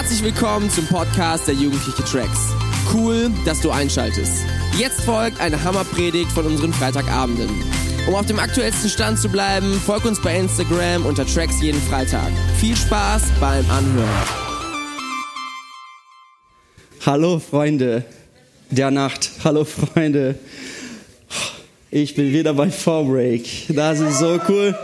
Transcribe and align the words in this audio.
Herzlich 0.00 0.24
willkommen 0.24 0.70
zum 0.70 0.86
Podcast 0.86 1.46
der 1.46 1.54
Jugendliche 1.54 2.02
Tracks. 2.04 2.54
Cool, 2.90 3.30
dass 3.44 3.60
du 3.60 3.70
einschaltest. 3.70 4.46
Jetzt 4.78 5.02
folgt 5.02 5.38
eine 5.38 5.62
Hammerpredigt 5.62 6.32
von 6.32 6.46
unseren 6.46 6.72
Freitagabenden. 6.72 7.50
Um 8.08 8.14
auf 8.14 8.24
dem 8.24 8.38
aktuellsten 8.38 8.88
Stand 8.88 9.18
zu 9.18 9.28
bleiben, 9.28 9.74
folg 9.74 10.06
uns 10.06 10.18
bei 10.22 10.38
Instagram 10.38 11.04
unter 11.04 11.26
Tracks 11.26 11.60
jeden 11.60 11.82
Freitag. 11.82 12.30
Viel 12.58 12.74
Spaß 12.74 13.24
beim 13.40 13.70
Anhören. 13.70 14.08
Hallo 17.04 17.38
Freunde 17.38 18.02
der 18.70 18.90
Nacht. 18.90 19.30
Hallo 19.44 19.66
Freunde. 19.66 20.38
Ich 21.90 22.14
bin 22.14 22.32
wieder 22.32 22.54
bei 22.54 22.70
V-Break. 22.70 23.66
Das 23.68 24.00
ist 24.00 24.18
so 24.18 24.40
cool. 24.48 24.74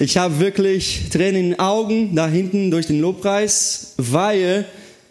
Ich 0.00 0.16
habe 0.16 0.40
wirklich 0.40 1.10
Tränen 1.10 1.36
in 1.36 1.50
den 1.50 1.60
Augen 1.60 2.16
da 2.16 2.26
hinten 2.26 2.70
durch 2.70 2.86
den 2.86 3.02
Lobpreis, 3.02 3.92
weil 3.98 4.64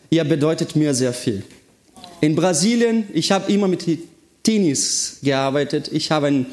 ihr 0.10 0.24
bedeutet 0.24 0.76
mir 0.76 0.96
sehr 0.96 1.14
viel. 1.14 1.44
In 2.22 2.36
Brasilien, 2.36 3.04
ich 3.14 3.32
habe 3.32 3.52
immer 3.54 3.68
mit 3.68 3.86
Teenies 4.42 5.20
gearbeitet. 5.22 5.92
Ich 5.94 6.10
habe 6.10 6.28
einen 6.28 6.48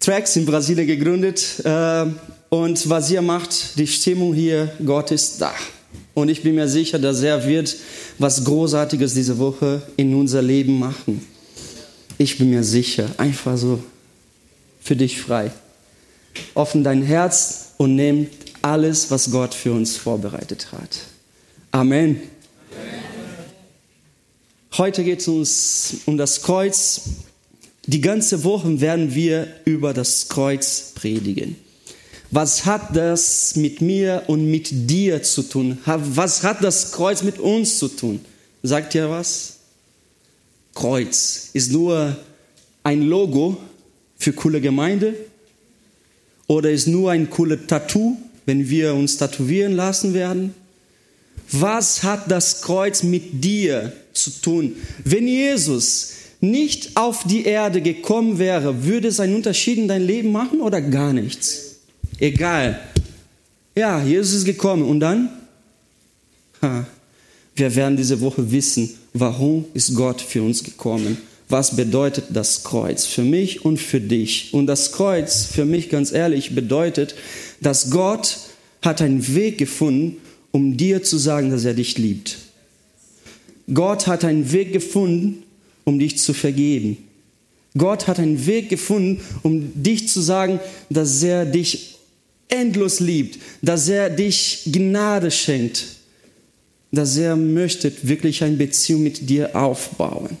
Tracks 0.00 0.36
in 0.36 0.46
Brasilien 0.46 0.86
gegründet. 0.86 1.62
Äh, 1.64 2.06
und 2.48 2.88
was 2.88 3.10
ihr 3.10 3.20
macht, 3.20 3.78
die 3.78 3.86
Stimmung 3.86 4.32
hier, 4.32 4.72
Gott 4.82 5.10
ist 5.10 5.38
da. 5.42 5.52
Und 6.14 6.30
ich 6.30 6.42
bin 6.42 6.54
mir 6.54 6.66
sicher, 6.66 6.98
dass 6.98 7.22
er 7.22 7.46
wird 7.46 7.76
was 8.18 8.42
Großartiges 8.42 9.12
diese 9.12 9.36
Woche 9.38 9.82
in 9.98 10.14
unser 10.14 10.40
Leben 10.40 10.78
machen. 10.78 11.20
Ich 12.16 12.38
bin 12.38 12.48
mir 12.48 12.64
sicher, 12.64 13.10
einfach 13.18 13.58
so 13.58 13.84
für 14.80 14.96
dich 14.96 15.20
frei. 15.20 15.50
Offen 16.54 16.84
dein 16.84 17.02
Herz 17.02 17.72
und 17.76 17.96
nimm 17.96 18.28
alles, 18.62 19.10
was 19.10 19.30
Gott 19.30 19.54
für 19.54 19.72
uns 19.72 19.96
vorbereitet 19.96 20.68
hat. 20.72 21.00
Amen. 21.70 22.20
Heute 24.76 25.04
geht 25.04 25.20
es 25.20 25.28
uns 25.28 25.96
um 26.06 26.16
das 26.16 26.42
Kreuz. 26.42 27.02
Die 27.86 28.00
ganze 28.00 28.42
Woche 28.44 28.80
werden 28.80 29.14
wir 29.14 29.48
über 29.64 29.92
das 29.92 30.28
Kreuz 30.28 30.92
predigen. 30.94 31.56
Was 32.30 32.64
hat 32.64 32.96
das 32.96 33.54
mit 33.54 33.80
mir 33.80 34.24
und 34.26 34.50
mit 34.50 34.68
dir 34.90 35.22
zu 35.22 35.42
tun? 35.42 35.78
Was 35.84 36.42
hat 36.42 36.64
das 36.64 36.92
Kreuz 36.92 37.22
mit 37.22 37.38
uns 37.38 37.78
zu 37.78 37.88
tun? 37.88 38.20
Sagt 38.62 38.94
ihr 38.94 39.10
was? 39.10 39.58
Kreuz 40.74 41.50
ist 41.52 41.70
nur 41.70 42.16
ein 42.82 43.02
Logo 43.02 43.58
für 44.16 44.32
coole 44.32 44.60
Gemeinde 44.60 45.14
oder 46.46 46.70
ist 46.70 46.86
nur 46.86 47.10
ein 47.10 47.30
cooles 47.30 47.60
Tattoo, 47.66 48.16
wenn 48.46 48.68
wir 48.68 48.94
uns 48.94 49.16
tätowieren 49.16 49.72
lassen 49.74 50.14
werden? 50.14 50.54
Was 51.50 52.02
hat 52.02 52.30
das 52.30 52.62
Kreuz 52.62 53.02
mit 53.02 53.44
dir 53.44 53.92
zu 54.12 54.30
tun? 54.30 54.76
Wenn 55.04 55.28
Jesus 55.28 56.12
nicht 56.40 56.96
auf 56.96 57.24
die 57.24 57.44
Erde 57.44 57.80
gekommen 57.80 58.38
wäre, 58.38 58.84
würde 58.84 59.08
es 59.08 59.20
einen 59.20 59.34
Unterschied 59.34 59.78
in 59.78 59.88
dein 59.88 60.06
Leben 60.06 60.32
machen 60.32 60.60
oder 60.60 60.80
gar 60.80 61.12
nichts? 61.12 61.76
Egal. 62.18 62.80
Ja, 63.74 64.02
Jesus 64.02 64.34
ist 64.34 64.44
gekommen 64.44 64.82
und 64.82 65.00
dann? 65.00 65.30
Ha, 66.62 66.86
wir 67.56 67.74
werden 67.74 67.96
diese 67.96 68.20
Woche 68.20 68.50
wissen, 68.50 68.90
warum 69.12 69.64
ist 69.74 69.94
Gott 69.94 70.20
für 70.20 70.42
uns 70.42 70.62
gekommen? 70.62 71.18
Was 71.48 71.76
bedeutet 71.76 72.26
das 72.30 72.64
Kreuz 72.64 73.04
für 73.04 73.22
mich 73.22 73.64
und 73.64 73.78
für 73.78 74.00
dich? 74.00 74.54
Und 74.54 74.66
das 74.66 74.92
Kreuz, 74.92 75.44
für 75.44 75.64
mich 75.64 75.90
ganz 75.90 76.12
ehrlich, 76.12 76.54
bedeutet, 76.54 77.14
dass 77.60 77.90
Gott 77.90 78.38
hat 78.82 79.02
einen 79.02 79.34
Weg 79.34 79.58
gefunden, 79.58 80.18
um 80.52 80.76
dir 80.76 81.02
zu 81.02 81.18
sagen, 81.18 81.50
dass 81.50 81.64
er 81.64 81.74
dich 81.74 81.98
liebt. 81.98 82.38
Gott 83.72 84.06
hat 84.06 84.24
einen 84.24 84.52
Weg 84.52 84.72
gefunden, 84.72 85.42
um 85.84 85.98
dich 85.98 86.18
zu 86.18 86.32
vergeben. 86.34 86.96
Gott 87.76 88.06
hat 88.06 88.18
einen 88.18 88.46
Weg 88.46 88.68
gefunden, 88.68 89.20
um 89.42 89.82
dich 89.82 90.08
zu 90.08 90.20
sagen, 90.20 90.60
dass 90.90 91.22
er 91.22 91.44
dich 91.44 91.96
endlos 92.48 93.00
liebt, 93.00 93.38
dass 93.62 93.88
er 93.88 94.10
dich 94.10 94.62
Gnade 94.66 95.30
schenkt, 95.30 95.86
dass 96.92 97.16
er 97.16 97.36
möchte 97.36 97.92
wirklich 98.02 98.44
eine 98.44 98.56
Beziehung 98.56 99.02
mit 99.02 99.28
dir 99.28 99.56
aufbauen. 99.56 100.36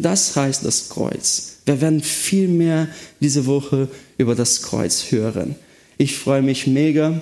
Das 0.00 0.34
heißt 0.34 0.64
das 0.64 0.88
Kreuz. 0.88 1.58
Wir 1.66 1.78
werden 1.82 2.00
viel 2.00 2.48
mehr 2.48 2.88
diese 3.20 3.44
Woche 3.44 3.86
über 4.16 4.34
das 4.34 4.62
Kreuz 4.62 5.12
hören. 5.12 5.56
Ich 5.98 6.16
freue 6.16 6.40
mich 6.40 6.66
mega. 6.66 7.20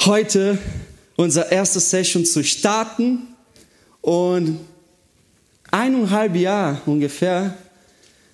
Heute 0.00 0.58
unsere 1.14 1.52
erste 1.52 1.78
Session 1.78 2.24
zu 2.24 2.42
starten. 2.42 3.28
Und 4.00 4.58
eineinhalb 5.70 6.34
Jahre 6.34 6.80
ungefähr 6.86 7.56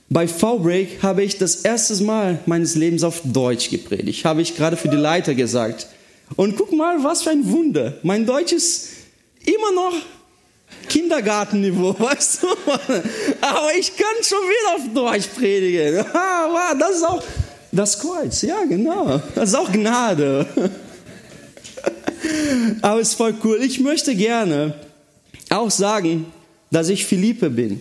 bei 0.09 0.27
V-Break 0.27 1.03
habe 1.03 1.23
ich 1.23 1.37
das 1.37 1.57
erste 1.57 2.03
Mal 2.03 2.39
meines 2.47 2.77
Lebens 2.77 3.03
auf 3.03 3.21
Deutsch 3.25 3.69
gepredigt. 3.69 4.25
Habe 4.25 4.41
ich 4.41 4.57
gerade 4.57 4.79
für 4.79 4.89
die 4.89 4.97
Leiter 4.97 5.35
gesagt. 5.35 5.87
Und 6.37 6.57
guck 6.57 6.73
mal, 6.73 7.05
was 7.05 7.25
für 7.25 7.31
ein 7.31 7.51
Wunder. 7.51 7.99
Mein 8.03 8.25
Deutsch 8.25 8.53
ist 8.53 8.89
immer 9.45 9.73
noch 9.75 9.93
Kindergartenniveau, 10.89 11.95
weißt 11.99 12.43
du? 12.43 12.49
Aber 13.41 13.75
ich 13.79 13.95
kann 13.97 14.07
schon 14.23 14.39
wieder 14.39 14.77
auf 14.77 14.83
Deutsch 14.95 15.29
predigen. 15.37 16.05
Das 16.79 16.97
ist 16.97 17.05
auch 17.05 17.23
das 17.73 17.99
Kreuz, 17.99 18.43
ja, 18.43 18.65
genau. 18.65 19.21
Das 19.35 19.51
ist 19.51 19.55
auch 19.55 19.71
Gnade. 19.71 20.47
Aber 22.83 23.01
es 23.01 23.09
ist 23.11 23.15
voll 23.15 23.35
cool. 23.45 23.59
Ich 23.63 23.81
möchte 23.81 24.15
gerne 24.15 24.75
auch 25.51 25.71
sagen, 25.71 26.27
dass 26.71 26.89
ich 26.89 27.07
Philippe 27.07 27.51
bin. 27.51 27.81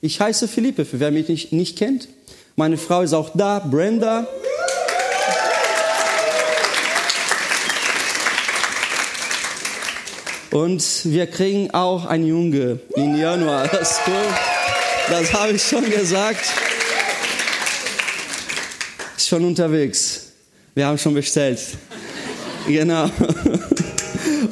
Ich 0.00 0.20
heiße 0.20 0.48
Philippe, 0.48 0.84
für 0.84 1.00
wer 1.00 1.10
mich 1.10 1.28
nicht, 1.28 1.52
nicht 1.52 1.78
kennt. 1.78 2.08
Meine 2.56 2.76
Frau 2.76 3.02
ist 3.02 3.12
auch 3.12 3.30
da, 3.34 3.58
Brenda. 3.58 4.28
Und 10.54 11.00
wir 11.06 11.26
kriegen 11.26 11.72
auch 11.72 12.06
einen 12.06 12.28
Junge 12.28 12.78
im 12.94 13.16
Januar. 13.16 13.66
Das 13.66 13.90
ist 13.90 14.00
cool. 14.06 14.14
Das 15.10 15.32
habe 15.32 15.54
ich 15.54 15.62
schon 15.64 15.90
gesagt. 15.90 16.44
Ist 19.16 19.26
schon 19.26 19.44
unterwegs. 19.44 20.28
Wir 20.76 20.86
haben 20.86 20.96
schon 20.96 21.14
bestellt. 21.14 21.58
Genau. 22.68 23.10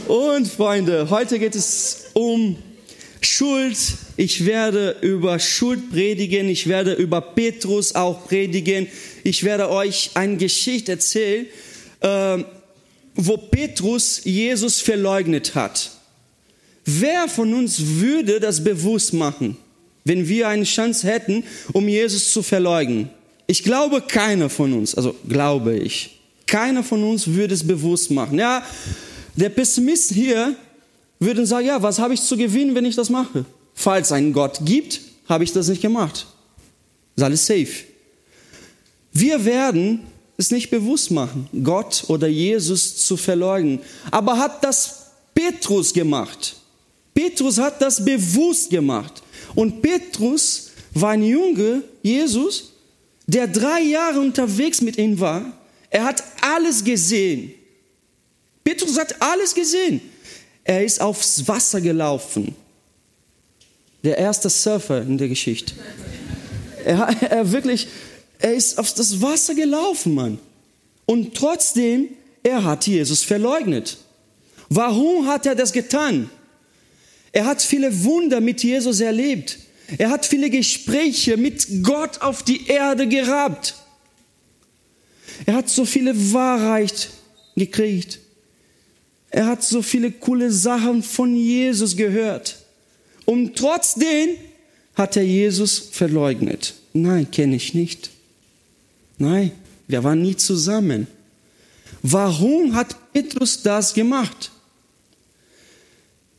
Und 0.08 0.48
Freunde, 0.48 1.08
heute 1.08 1.38
geht 1.38 1.54
es 1.54 2.06
um 2.14 2.56
Schuld. 3.20 3.76
Ich 4.16 4.44
werde 4.44 4.96
über 5.02 5.38
Schuld 5.38 5.92
predigen. 5.92 6.48
Ich 6.48 6.68
werde 6.68 6.94
über 6.94 7.20
Petrus 7.20 7.94
auch 7.94 8.26
predigen. 8.26 8.88
Ich 9.22 9.44
werde 9.44 9.70
euch 9.70 10.10
eine 10.14 10.36
Geschichte 10.36 10.90
erzählen, 10.90 11.46
äh, 12.00 12.38
wo 13.14 13.36
Petrus 13.36 14.22
Jesus 14.24 14.80
verleugnet 14.80 15.54
hat. 15.54 15.90
Wer 16.84 17.28
von 17.28 17.52
uns 17.54 17.78
würde 17.80 18.40
das 18.40 18.62
bewusst 18.62 19.12
machen, 19.12 19.56
wenn 20.04 20.28
wir 20.28 20.48
eine 20.48 20.64
Chance 20.64 21.06
hätten, 21.06 21.44
um 21.72 21.88
Jesus 21.88 22.32
zu 22.32 22.42
verleugnen? 22.42 23.10
Ich 23.46 23.62
glaube, 23.62 24.00
keiner 24.00 24.48
von 24.48 24.72
uns, 24.72 24.94
also 24.94 25.14
glaube 25.28 25.76
ich, 25.76 26.20
keiner 26.46 26.82
von 26.82 27.04
uns 27.04 27.28
würde 27.28 27.54
es 27.54 27.66
bewusst 27.66 28.10
machen. 28.10 28.38
Ja, 28.38 28.64
der 29.36 29.48
Pessimist 29.48 30.12
hier 30.12 30.56
würde 31.18 31.46
sagen, 31.46 31.66
ja, 31.66 31.82
was 31.82 31.98
habe 31.98 32.14
ich 32.14 32.22
zu 32.22 32.36
gewinnen, 32.36 32.74
wenn 32.74 32.84
ich 32.84 32.96
das 32.96 33.10
mache? 33.10 33.44
Falls 33.74 34.12
einen 34.12 34.32
Gott 34.32 34.58
gibt, 34.64 35.00
habe 35.28 35.44
ich 35.44 35.52
das 35.52 35.68
nicht 35.68 35.82
gemacht. 35.82 36.26
Ist 37.16 37.22
alles 37.22 37.46
safe. 37.46 37.84
Wir 39.12 39.44
werden 39.44 40.00
es 40.36 40.50
nicht 40.50 40.70
bewusst 40.70 41.10
machen, 41.10 41.48
Gott 41.62 42.04
oder 42.08 42.26
Jesus 42.26 43.04
zu 43.06 43.16
verleugnen. 43.16 43.80
Aber 44.10 44.38
hat 44.38 44.64
das 44.64 45.06
Petrus 45.34 45.92
gemacht? 45.92 46.56
Petrus 47.14 47.58
hat 47.58 47.80
das 47.80 48.04
bewusst 48.04 48.70
gemacht. 48.70 49.22
Und 49.54 49.82
Petrus 49.82 50.70
war 50.94 51.10
ein 51.10 51.22
Junge, 51.22 51.82
Jesus, 52.02 52.72
der 53.26 53.46
drei 53.46 53.80
Jahre 53.82 54.20
unterwegs 54.20 54.80
mit 54.80 54.98
ihm 54.98 55.18
war. 55.20 55.44
Er 55.90 56.04
hat 56.04 56.22
alles 56.40 56.82
gesehen. 56.82 57.52
Petrus 58.64 58.98
hat 58.98 59.20
alles 59.20 59.54
gesehen. 59.54 60.00
Er 60.64 60.84
ist 60.84 61.00
aufs 61.00 61.46
Wasser 61.46 61.80
gelaufen. 61.80 62.54
Der 64.02 64.18
erste 64.18 64.48
Surfer 64.48 65.02
in 65.02 65.18
der 65.18 65.28
Geschichte. 65.28 65.74
Er, 66.84 67.08
er 67.22 67.52
wirklich, 67.52 67.88
er 68.42 68.54
ist 68.54 68.78
auf 68.78 68.92
das 68.92 69.22
Wasser 69.22 69.54
gelaufen, 69.54 70.14
Mann. 70.14 70.38
Und 71.06 71.34
trotzdem, 71.34 72.08
er 72.42 72.64
hat 72.64 72.86
Jesus 72.86 73.22
verleugnet. 73.22 73.98
Warum 74.68 75.26
hat 75.26 75.46
er 75.46 75.54
das 75.54 75.72
getan? 75.72 76.28
Er 77.30 77.46
hat 77.46 77.62
viele 77.62 78.04
Wunder 78.04 78.40
mit 78.40 78.62
Jesus 78.62 79.00
erlebt. 79.00 79.58
Er 79.98 80.10
hat 80.10 80.26
viele 80.26 80.50
Gespräche 80.50 81.36
mit 81.36 81.66
Gott 81.82 82.20
auf 82.20 82.42
die 82.42 82.66
Erde 82.66 83.06
gehabt. 83.06 83.74
Er 85.46 85.54
hat 85.54 85.68
so 85.68 85.84
viele 85.84 86.32
Wahrheit 86.32 87.10
gekriegt. 87.56 88.18
Er 89.30 89.46
hat 89.46 89.62
so 89.62 89.82
viele 89.82 90.10
coole 90.10 90.50
Sachen 90.50 91.02
von 91.02 91.36
Jesus 91.36 91.96
gehört. 91.96 92.58
Und 93.24 93.56
trotzdem 93.56 94.30
hat 94.94 95.16
er 95.16 95.22
Jesus 95.22 95.78
verleugnet. 95.78 96.74
Nein, 96.92 97.30
kenne 97.30 97.56
ich 97.56 97.72
nicht. 97.72 98.11
Nein, 99.22 99.52
wir 99.86 100.02
waren 100.02 100.20
nie 100.20 100.36
zusammen. 100.36 101.06
Warum 102.02 102.74
hat 102.74 102.96
Petrus 103.12 103.62
das 103.62 103.94
gemacht? 103.94 104.50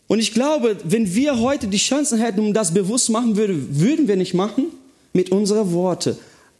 Und 0.07 0.19
ich 0.19 0.33
glaube, 0.33 0.75
wenn 0.83 1.15
wir 1.15 1.39
heute 1.39 1.67
die 1.67 1.77
Chancen 1.77 2.19
hätten, 2.19 2.41
um 2.41 2.53
das 2.53 2.73
bewusst 2.73 3.09
machen 3.09 3.37
würden, 3.37 3.79
würden 3.79 4.09
wir 4.09 4.17
nicht 4.17 4.33
machen 4.33 4.65
mit 5.13 5.31
unseren 5.31 5.71
Worten. 5.71 6.17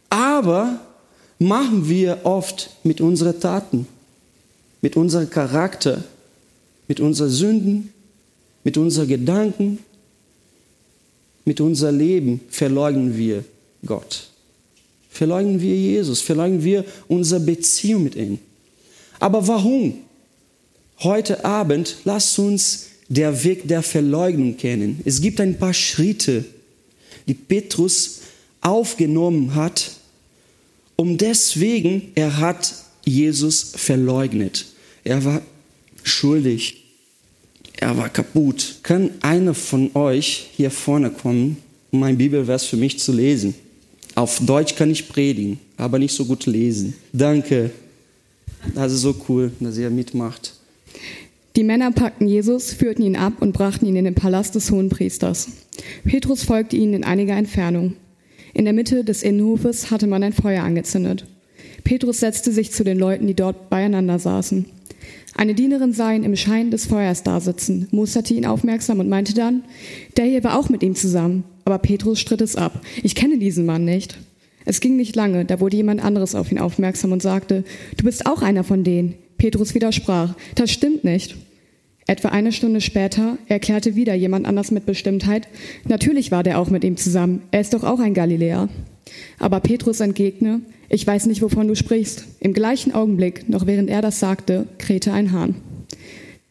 Aber 0.09 0.79
machen 1.39 1.89
wir 1.89 2.21
oft 2.23 2.69
mit 2.83 3.01
unseren 3.01 3.37
Taten, 3.41 3.85
mit 4.81 4.95
unserem 4.95 5.29
Charakter, 5.29 6.05
mit 6.87 7.01
unseren 7.01 7.29
Sünden, 7.29 7.93
mit 8.63 8.77
unseren 8.77 9.09
Gedanken, 9.09 9.79
mit 11.43 11.59
unserem 11.59 11.97
Leben 11.97 12.39
verleugnen 12.49 13.17
wir 13.17 13.43
Gott. 13.85 14.29
Verleugnen 15.13 15.61
wir 15.61 15.75
Jesus, 15.75 16.21
verleugnen 16.21 16.63
wir 16.63 16.83
unsere 17.07 17.39
Beziehung 17.39 18.03
mit 18.03 18.15
ihm. 18.15 18.39
Aber 19.19 19.47
warum? 19.47 19.93
Heute 21.01 21.45
Abend 21.45 21.97
lasst 22.03 22.39
uns 22.39 22.87
der 23.09 23.43
Weg 23.43 23.67
der 23.67 23.83
Verleugnung 23.83 24.57
kennen. 24.57 25.01
Es 25.05 25.21
gibt 25.21 25.39
ein 25.39 25.59
paar 25.59 25.73
Schritte, 25.73 26.45
die 27.27 27.35
Petrus 27.35 28.21
aufgenommen 28.61 29.53
hat, 29.53 29.91
um 30.95 31.17
deswegen, 31.17 32.11
er 32.15 32.39
hat 32.39 32.73
Jesus 33.05 33.73
verleugnet. 33.75 34.65
Er 35.03 35.23
war 35.23 35.41
schuldig. 36.03 36.83
Er 37.77 37.97
war 37.97 38.09
kaputt. 38.09 38.79
Kann 38.81 39.11
einer 39.21 39.53
von 39.53 39.91
euch 39.95 40.49
hier 40.55 40.71
vorne 40.71 41.11
kommen, 41.11 41.57
um 41.91 42.01
ein 42.01 42.17
Bibelvers 42.17 42.65
für 42.65 42.77
mich 42.77 42.97
zu 42.99 43.11
lesen? 43.11 43.53
Auf 44.15 44.39
Deutsch 44.45 44.75
kann 44.75 44.91
ich 44.91 45.09
predigen, 45.09 45.59
aber 45.77 45.97
nicht 45.99 46.15
so 46.15 46.25
gut 46.25 46.45
lesen. 46.45 46.93
Danke. 47.11 47.71
Das 48.75 48.93
ist 48.93 49.01
so 49.01 49.15
cool, 49.27 49.51
dass 49.59 49.77
ihr 49.77 49.89
mitmacht. 49.89 50.53
Die 51.55 51.63
Männer 51.63 51.91
packten 51.91 52.27
Jesus, 52.27 52.73
führten 52.73 53.03
ihn 53.03 53.15
ab 53.15 53.33
und 53.39 53.53
brachten 53.53 53.85
ihn 53.85 53.95
in 53.95 54.05
den 54.05 54.15
Palast 54.15 54.55
des 54.55 54.71
Hohenpriesters. 54.71 55.49
Petrus 56.03 56.43
folgte 56.43 56.77
ihnen 56.77 56.93
in 56.93 57.03
einiger 57.03 57.35
Entfernung. 57.35 57.93
In 58.53 58.65
der 58.65 58.73
Mitte 58.73 59.03
des 59.03 59.23
Innenhofes 59.23 59.91
hatte 59.91 60.07
man 60.07 60.23
ein 60.23 60.33
Feuer 60.33 60.63
angezündet. 60.63 61.25
Petrus 61.83 62.19
setzte 62.19 62.51
sich 62.51 62.71
zu 62.71 62.83
den 62.83 62.97
Leuten, 62.97 63.27
die 63.27 63.33
dort 63.33 63.69
beieinander 63.69 64.19
saßen. 64.19 64.65
Eine 65.35 65.55
Dienerin 65.55 65.93
sah 65.93 66.11
ihn 66.11 66.23
im 66.23 66.35
Schein 66.35 66.71
des 66.71 66.85
Feuers 66.85 67.23
dasitzen, 67.23 67.87
musterte 67.91 68.33
ihn 68.33 68.45
aufmerksam 68.45 68.99
und 68.99 69.09
meinte 69.09 69.33
dann, 69.33 69.63
der 70.15 70.25
hier 70.25 70.43
war 70.43 70.57
auch 70.57 70.69
mit 70.69 70.83
ihm 70.83 70.95
zusammen. 70.95 71.43
Aber 71.65 71.77
Petrus 71.77 72.19
stritt 72.19 72.41
es 72.41 72.55
ab. 72.55 72.81
Ich 73.03 73.15
kenne 73.15 73.37
diesen 73.37 73.65
Mann 73.65 73.85
nicht. 73.85 74.17
Es 74.65 74.79
ging 74.79 74.95
nicht 74.95 75.15
lange, 75.15 75.45
da 75.45 75.59
wurde 75.59 75.77
jemand 75.77 76.03
anderes 76.03 76.35
auf 76.35 76.51
ihn 76.51 76.59
aufmerksam 76.59 77.11
und 77.11 77.21
sagte, 77.21 77.63
du 77.97 78.05
bist 78.05 78.25
auch 78.25 78.41
einer 78.41 78.63
von 78.63 78.83
denen. 78.83 79.15
Petrus 79.37 79.75
widersprach, 79.75 80.35
das 80.55 80.71
stimmt 80.71 81.03
nicht. 81.03 81.35
Etwa 82.07 82.29
eine 82.29 82.51
Stunde 82.51 82.81
später 82.81 83.37
erklärte 83.47 83.95
wieder 83.95 84.13
jemand 84.13 84.45
anders 84.45 84.71
mit 84.71 84.85
Bestimmtheit, 84.85 85.47
natürlich 85.85 86.31
war 86.31 86.43
der 86.43 86.59
auch 86.59 86.69
mit 86.69 86.83
ihm 86.83 86.97
zusammen, 86.97 87.43
er 87.51 87.61
ist 87.61 87.73
doch 87.73 87.83
auch 87.83 87.99
ein 87.99 88.13
Galiläer. 88.13 88.69
Aber 89.39 89.59
Petrus 89.59 89.99
entgegne, 89.99 90.61
ich 90.89 91.05
weiß 91.05 91.25
nicht, 91.25 91.41
wovon 91.41 91.67
du 91.67 91.75
sprichst. 91.75 92.25
Im 92.39 92.53
gleichen 92.53 92.93
Augenblick, 92.93 93.49
noch 93.49 93.65
während 93.65 93.89
er 93.89 94.01
das 94.01 94.19
sagte, 94.19 94.67
krähte 94.77 95.11
ein 95.11 95.31
Hahn. 95.31 95.55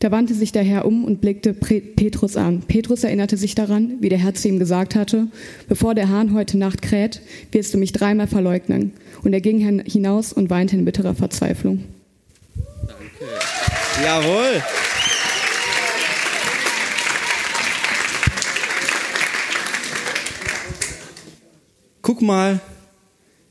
Da 0.03 0.11
wandte 0.11 0.35
sich 0.35 0.51
der 0.51 0.65
Herr 0.65 0.85
um 0.85 1.05
und 1.05 1.21
blickte 1.21 1.55
Petrus 1.55 2.37
an. 2.37 2.63
Petrus 2.63 3.05
erinnerte 3.05 3.37
sich 3.37 3.55
daran, 3.55 3.99
wie 4.01 4.09
der 4.09 4.19
Herr 4.19 4.35
zu 4.35 4.49
ihm 4.49 4.59
gesagt 4.59 4.97
hatte, 4.97 5.29
bevor 5.69 5.95
der 5.95 6.09
Hahn 6.09 6.35
heute 6.35 6.59
Nacht 6.59 6.83
kräht, 6.83 7.23
wirst 7.53 7.73
du 7.73 7.79
mich 7.79 7.93
dreimal 7.93 8.27
verleugnen. 8.27 8.95
Und 9.23 9.33
er 9.33 9.41
ging 9.41 9.81
hinaus 9.85 10.33
und 10.33 10.51
weinte 10.51 10.75
in 10.75 10.85
bitterer 10.85 11.15
Verzweiflung. 11.15 11.85
Danke. 12.81 13.33
Jawohl. 14.05 14.61
Guck 22.03 22.23
mal, 22.23 22.59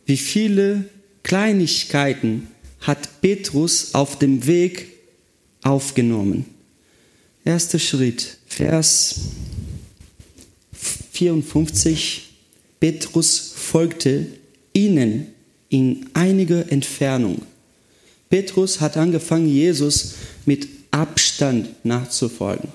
wie 0.06 0.18
viele 0.18 0.84
Kleinigkeiten 1.24 2.48
hat 2.82 3.22
Petrus 3.22 3.96
auf 3.96 4.20
dem 4.20 4.46
Weg 4.48 4.91
aufgenommen. 5.64 6.46
Erster 7.44 7.80
Schritt, 7.80 8.38
Vers 8.48 9.22
54. 11.12 12.30
Petrus 12.80 13.54
folgte 13.56 14.28
ihnen 14.74 15.28
in 15.70 16.08
einiger 16.14 16.72
Entfernung. 16.72 17.42
Petrus 18.30 18.80
hat 18.80 18.98
angefangen, 18.98 19.48
Jesus 19.48 20.16
mit 20.46 20.68
Abstand 20.92 21.86
nachzufolgen. 21.86 22.70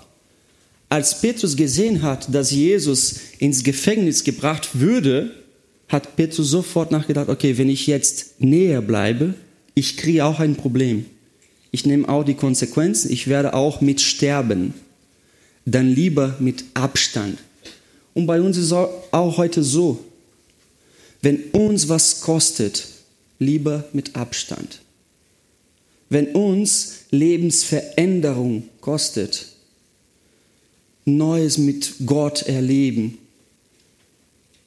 Als 0.88 1.20
Petrus 1.20 1.56
gesehen 1.56 2.02
hat, 2.02 2.32
dass 2.32 2.50
Jesus 2.50 3.16
ins 3.38 3.64
Gefängnis 3.64 4.22
gebracht 4.22 4.70
würde, 4.74 5.32
hat 5.88 6.16
Petrus 6.16 6.50
sofort 6.50 6.90
nachgedacht, 6.90 7.28
okay, 7.28 7.58
wenn 7.58 7.68
ich 7.68 7.86
jetzt 7.86 8.40
näher 8.40 8.82
bleibe, 8.82 9.34
ich 9.74 9.96
kriege 9.96 10.24
auch 10.24 10.40
ein 10.40 10.56
Problem. 10.56 11.06
Ich 11.76 11.84
nehme 11.84 12.08
auch 12.08 12.24
die 12.24 12.32
Konsequenzen, 12.32 13.12
ich 13.12 13.28
werde 13.28 13.52
auch 13.52 13.82
mit 13.82 14.00
sterben. 14.00 14.72
Dann 15.66 15.86
lieber 15.90 16.34
mit 16.38 16.64
Abstand. 16.72 17.38
Und 18.14 18.24
bei 18.24 18.40
uns 18.40 18.56
ist 18.56 18.64
es 18.64 18.72
auch 18.72 19.36
heute 19.36 19.62
so, 19.62 20.02
wenn 21.20 21.38
uns 21.52 21.90
was 21.90 22.22
kostet, 22.22 22.88
lieber 23.38 23.84
mit 23.92 24.16
Abstand. 24.16 24.80
Wenn 26.08 26.28
uns 26.28 27.00
Lebensveränderung 27.10 28.62
kostet, 28.80 29.48
Neues 31.04 31.58
mit 31.58 32.06
Gott 32.06 32.44
erleben, 32.44 33.18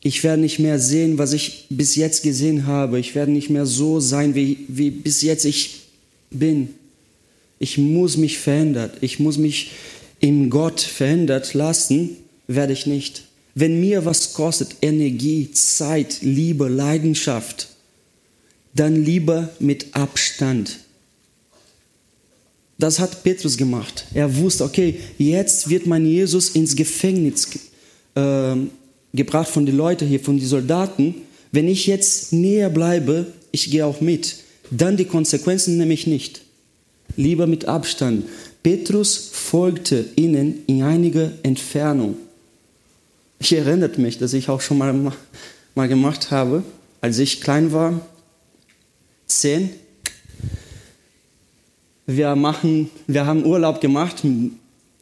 ich 0.02 0.24
werde 0.24 0.44
nicht 0.44 0.60
mehr 0.60 0.78
sehen, 0.78 1.18
was 1.18 1.34
ich 1.34 1.66
bis 1.72 1.96
jetzt 1.96 2.22
gesehen 2.22 2.68
habe. 2.68 3.00
Ich 3.00 3.16
werde 3.16 3.32
nicht 3.32 3.50
mehr 3.50 3.66
so 3.66 4.00
sein, 4.00 4.36
wie, 4.36 4.60
wie 4.68 4.92
bis 4.92 5.24
jetzt 5.24 5.46
ich 5.46 5.88
bin. 6.30 6.76
Ich 7.60 7.78
muss 7.78 8.18
mich 8.18 8.40
verändern. 8.40 8.92
Ich 9.02 9.20
muss 9.20 9.38
mich 9.38 9.72
im 10.20 10.50
Gott 10.50 10.82
verändert 10.82 11.54
lassen, 11.54 12.18
werde 12.48 12.74
ich 12.74 12.86
nicht. 12.86 13.24
Wenn 13.56 13.80
mir 13.80 14.06
was 14.06 14.34
kostet, 14.34 14.78
Energie, 14.82 15.52
Zeit, 15.52 16.20
Liebe, 16.22 16.68
Leidenschaft, 16.68 17.68
dann 18.74 19.04
lieber 19.04 19.50
mit 19.60 19.94
Abstand. 19.96 20.80
Das 22.78 23.00
hat 23.00 23.24
Petrus 23.24 23.58
gemacht. 23.58 24.06
Er 24.14 24.38
wusste, 24.38 24.64
okay, 24.64 24.96
jetzt 25.18 25.70
wird 25.70 25.86
mein 25.86 26.06
Jesus 26.06 26.50
ins 26.50 26.76
Gefängnis 26.76 27.50
äh, 28.16 28.56
gebracht 29.14 29.50
von 29.50 29.66
den 29.66 29.76
Leuten 29.76 30.08
hier, 30.08 30.22
von 30.22 30.38
den 30.38 30.48
Soldaten, 30.48 31.16
wenn 31.52 31.68
ich 31.68 31.88
jetzt 31.88 32.32
näher 32.32 32.70
bleibe, 32.70 33.26
ich 33.52 33.70
gehe 33.70 33.86
auch 33.86 34.02
mit. 34.02 34.38
Dann 34.72 34.96
die 34.96 35.06
Konsequenzen 35.06 35.78
nehme 35.78 35.94
ich 35.94 36.08
nicht. 36.08 36.42
Lieber 37.16 37.48
mit 37.48 37.66
Abstand. 37.66 38.26
Petrus 38.64 39.30
folgte 39.32 40.06
ihnen 40.16 40.64
in 40.68 40.84
einiger 40.84 41.32
Entfernung. 41.44 42.18
Ich 43.40 43.54
erinnere 43.54 44.00
mich, 44.00 44.18
dass 44.18 44.34
ich 44.34 44.50
auch 44.50 44.62
schon 44.62 44.78
mal, 44.78 45.14
mal 45.76 45.88
gemacht 45.88 46.32
habe, 46.32 46.64
als 47.02 47.20
ich 47.20 47.42
klein 47.42 47.72
war, 47.72 48.02
zehn. 49.28 49.70
Wir, 52.06 52.36
machen, 52.36 52.90
wir 53.08 53.26
haben 53.26 53.46
Urlaub 53.46 53.80
gemacht, 53.82 54.24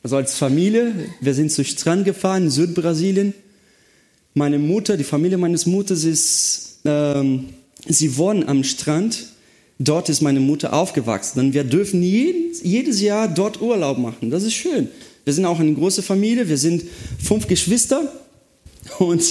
also 0.04 0.18
als 0.18 0.36
Familie. 0.36 0.94
Wir 1.22 1.34
sind 1.34 1.52
zu 1.52 1.64
Strand 1.64 2.06
gefahren 2.06 2.44
in 2.44 2.50
Südbrasilien 2.50 3.34
meine 4.38 4.60
Mutter, 4.60 4.98
die 4.98 5.04
Familie 5.04 5.40
meines 5.40 5.66
Mutters 5.66 6.04
ist, 6.04 6.80
ähm, 6.86 7.50
sie 7.88 8.18
wohnen 8.18 8.48
am 8.48 8.64
Strand. 8.64 9.26
Dort 9.80 10.10
ist 10.10 10.22
meine 10.22 10.40
Mutter 10.40 10.74
aufgewachsen. 10.74 11.40
Und 11.40 11.54
wir 11.54 11.64
dürfen 11.64 12.02
jeden, 12.02 12.54
jedes 12.64 13.02
Jahr 13.02 13.28
dort 13.28 13.62
Urlaub 13.62 13.98
machen. 13.98 14.32
Das 14.32 14.44
ist 14.44 14.54
schön. 14.54 14.90
Wir 15.24 15.34
sind 15.34 15.46
auch 15.46 15.60
eine 15.60 15.74
große 15.74 16.02
Familie. 16.02 16.50
Wir 16.50 16.58
sind 16.58 16.84
fünf 17.24 17.48
Geschwister. 17.48 18.12
Und 18.98 19.24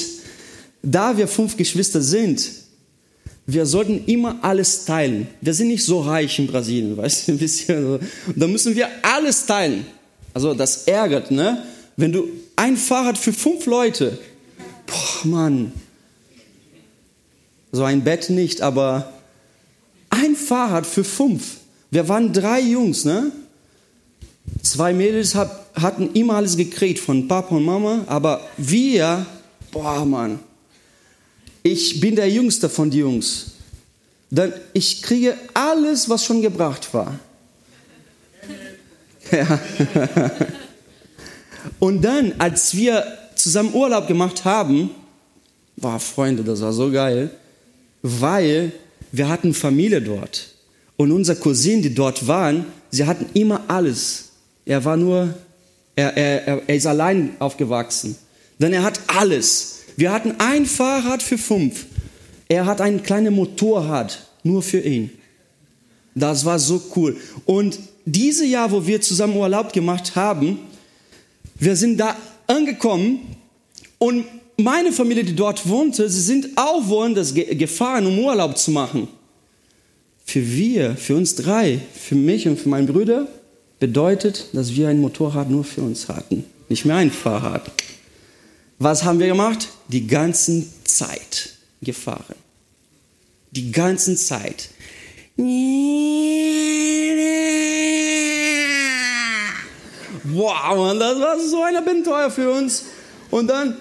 da 0.83 1.17
wir 1.17 1.27
fünf 1.27 1.57
Geschwister 1.57 2.01
sind, 2.01 2.49
wir 3.47 3.67
sollten 3.67 4.05
immer 4.07 4.39
alles 4.43 4.85
teilen. 4.85 5.27
Wir 5.41 5.55
sind 5.55 5.69
nicht 5.69 5.85
so 5.85 6.01
reich 6.01 6.39
in 6.39 6.47
Brasilien, 6.47 6.97
weißt 6.97 7.29
du, 7.29 7.33
ein 7.33 7.39
bisschen. 7.39 7.99
Da 8.35 8.47
müssen 8.47 8.77
wir 8.77 8.89
alles 9.03 9.47
teilen. 9.47 9.87
Also 10.35 10.55
das 10.55 10.85
ärgert, 10.85 11.31
ne? 11.31 11.63
Wenn 11.97 12.13
du 12.13 12.29
ein 12.57 12.77
Fahrrad 12.77 13.17
für 13.17 13.33
fünf 13.33 13.67
Leute 13.67 14.19
Boah, 14.87 15.27
Mann. 15.27 15.73
So 17.73 17.85
ein 17.85 18.05
Bett 18.05 18.31
nicht, 18.31 18.63
aber 18.63 19.13
Fahrrad 20.47 20.87
für 20.87 21.05
fünf. 21.05 21.59
Wir 21.91 22.09
waren 22.09 22.33
drei 22.33 22.61
Jungs, 22.61 23.05
ne? 23.05 23.33
Zwei 24.63 24.93
Mädels 24.93 25.35
hab, 25.35 25.71
hatten 25.75 26.11
immer 26.13 26.35
alles 26.35 26.57
gekriegt 26.57 26.99
von 26.99 27.27
Papa 27.27 27.55
und 27.57 27.65
Mama, 27.65 28.05
aber 28.07 28.41
wir, 28.57 29.27
boah 29.73 30.05
Mann, 30.05 30.39
ich 31.63 32.01
bin 32.01 32.15
der 32.15 32.31
Jüngste 32.31 32.69
von 32.69 32.91
den 32.91 33.01
Jungs. 33.01 33.53
Dann 34.31 34.53
ich 34.73 35.03
kriege 35.03 35.37
alles, 35.55 36.09
was 36.09 36.25
schon 36.25 36.43
gebracht 36.43 36.93
war. 36.93 37.19
Ja. 39.33 39.59
Und 41.81 42.03
dann, 42.03 42.33
als 42.39 42.77
wir 42.77 43.05
zusammen 43.35 43.75
Urlaub 43.75 44.07
gemacht 44.07 44.45
haben, 44.45 44.91
war 45.77 45.99
Freunde, 45.99 46.45
das 46.45 46.61
war 46.61 46.73
so 46.73 46.93
geil, 46.93 47.31
weil 48.03 48.71
wir 49.17 49.29
hatten 49.29 49.55
Familie 49.55 50.01
dort. 50.01 50.49
Und 50.97 51.13
unsere 51.13 51.39
Cousinen, 51.39 51.83
die 51.83 51.95
dort 51.95 52.27
waren, 52.27 52.67
sie 52.91 53.05
hatten 53.05 53.27
immer 53.35 53.63
alles. 53.69 54.31
Er 54.65 54.85
war 54.85 54.97
nur, 54.97 55.35
er, 55.95 56.17
er, 56.17 56.63
er 56.67 56.75
ist 56.75 56.87
allein 56.87 57.37
aufgewachsen. 57.39 58.17
Denn 58.59 58.73
er 58.73 58.83
hat 58.83 59.01
alles. 59.09 59.81
Wir 59.97 60.13
hatten 60.13 60.35
ein 60.39 60.67
Fahrrad 60.67 61.23
für 61.23 61.39
fünf. 61.39 61.87
Er 62.49 62.67
hat 62.67 62.81
ein 62.81 63.03
kleines 63.03 63.33
Motorrad, 63.33 64.27
nur 64.43 64.63
für 64.63 64.81
ihn. 64.81 65.11
Das 66.15 66.45
war 66.45 66.59
so 66.59 66.83
cool. 66.97 67.17
Und 67.45 67.79
diese 68.05 68.47
Jahr, 68.47 68.71
wo 68.71 68.87
wir 68.87 69.01
zusammen 69.01 69.37
Urlaub 69.37 69.73
gemacht 69.73 70.17
haben, 70.17 70.59
wir 71.59 71.77
sind 71.77 71.99
da 71.99 72.17
angekommen 72.47 73.37
und 74.07 74.25
meine 74.57 74.93
Familie, 74.93 75.25
die 75.25 75.35
dort 75.35 75.69
wohnte, 75.69 76.09
sie 76.09 76.21
sind 76.21 76.51
auch 76.57 76.87
woanders 76.87 77.35
gefahren, 77.35 78.07
um 78.07 78.17
Urlaub 78.21 78.57
zu 78.57 78.71
machen. 78.71 79.09
Für 80.25 80.47
wir, 80.47 80.97
für 80.97 81.17
uns 81.17 81.35
drei, 81.35 81.81
für 81.93 82.15
mich 82.15 82.47
und 82.47 82.57
für 82.59 82.69
meinen 82.69 82.87
Bruder, 82.87 83.27
bedeutet, 83.81 84.47
dass 84.53 84.77
wir 84.77 84.89
ein 84.89 85.01
Motorrad 85.01 85.51
nur 85.51 85.65
für 85.65 85.83
uns 85.83 86.09
hatten, 86.09 86.45
nicht 86.69 86.85
mehr 86.85 86.97
ein 86.97 87.11
Fahrrad. 87.11 87.69
Was 88.79 89.03
haben 89.03 89.19
wir 89.19 89.27
gemacht? 89.27 89.69
Die 89.89 90.07
ganze 90.07 90.65
Zeit 90.85 91.55
gefahren. 91.83 92.37
Die 93.51 93.73
ganze 93.73 94.15
Zeit. 94.15 94.69
Wow, 100.25 100.77
Mann, 100.77 101.01
das 101.01 101.19
war 101.19 101.41
so 101.41 101.63
ein 101.65 101.75
Abenteuer 101.75 102.31
für 102.31 102.53
uns. 102.53 102.85
Und 103.31 103.49
dann 103.49 103.77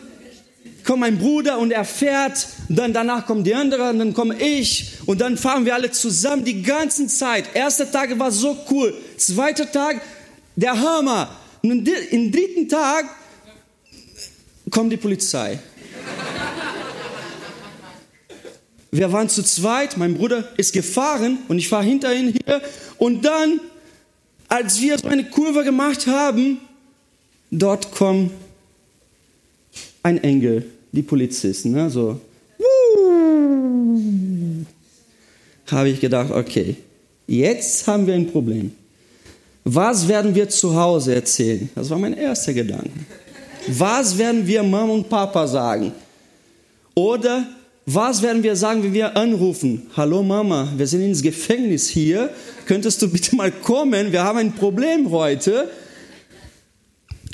kommt 0.85 0.99
mein 1.01 1.17
Bruder 1.17 1.57
und 1.57 1.71
er 1.71 1.85
fährt, 1.85 2.47
dann 2.69 2.93
danach 2.93 3.25
kommen 3.25 3.43
die 3.43 3.53
anderen, 3.53 3.99
dann 3.99 4.13
komme 4.13 4.35
ich 4.39 4.93
und 5.05 5.21
dann 5.21 5.37
fahren 5.37 5.65
wir 5.65 5.73
alle 5.73 5.91
zusammen 5.91 6.45
die 6.45 6.61
ganze 6.61 7.07
Zeit. 7.07 7.55
Erster 7.55 7.91
Tag 7.91 8.17
war 8.19 8.31
so 8.31 8.57
cool, 8.69 8.93
zweiter 9.17 9.71
Tag 9.71 10.01
der 10.55 10.79
Hammer. 10.79 11.35
Und 11.61 11.87
im 12.11 12.31
dritten 12.31 12.69
Tag 12.69 13.05
kommt 14.69 14.91
die 14.91 14.97
Polizei. 14.97 15.59
Wir 18.91 19.11
waren 19.11 19.27
zu 19.27 19.43
zweit, 19.43 19.97
mein 19.97 20.13
Bruder 20.15 20.47
ist 20.57 20.71
gefahren 20.71 21.39
und 21.47 21.57
ich 21.57 21.67
fahre 21.67 21.83
hinter 21.83 22.13
ihm 22.13 22.33
hier 22.45 22.61
und 22.97 23.25
dann 23.25 23.59
als 24.47 24.79
wir 24.81 24.97
so 24.97 25.07
eine 25.07 25.25
Kurve 25.25 25.63
gemacht 25.63 26.07
haben, 26.07 26.59
dort 27.51 27.91
kommt 27.91 28.31
ein 30.03 30.23
Engel, 30.23 30.69
die 30.95 31.03
Polizisten, 31.03 31.71
ne, 31.71 31.89
so. 31.89 32.19
Habe 35.67 35.89
ich 35.89 35.99
gedacht, 35.99 36.31
okay, 36.31 36.75
jetzt 37.27 37.87
haben 37.87 38.07
wir 38.07 38.13
ein 38.13 38.27
Problem. 38.27 38.71
Was 39.63 40.07
werden 40.07 40.33
wir 40.33 40.47
zu 40.47 40.75
Hause 40.75 41.15
erzählen? 41.15 41.69
Das 41.75 41.89
war 41.89 41.97
mein 41.97 42.13
erster 42.13 42.53
Gedanke. 42.53 42.91
Was 43.67 44.15
werden 44.17 44.45
wir 44.45 44.61
Mama 44.61 44.93
und 44.93 45.09
Papa 45.09 45.47
sagen? 45.47 45.91
Oder 46.93 47.47
was 47.87 48.21
werden 48.21 48.43
wir 48.43 48.55
sagen, 48.55 48.83
wenn 48.83 48.93
wir 48.93 49.17
anrufen? 49.17 49.87
Hallo 49.97 50.21
Mama, 50.23 50.71
wir 50.77 50.87
sind 50.87 51.01
ins 51.01 51.21
Gefängnis 51.21 51.89
hier. 51.89 52.29
Könntest 52.67 53.01
du 53.01 53.09
bitte 53.09 53.35
mal 53.35 53.51
kommen? 53.51 54.11
Wir 54.11 54.23
haben 54.23 54.37
ein 54.37 54.53
Problem 54.53 55.09
heute. 55.11 55.69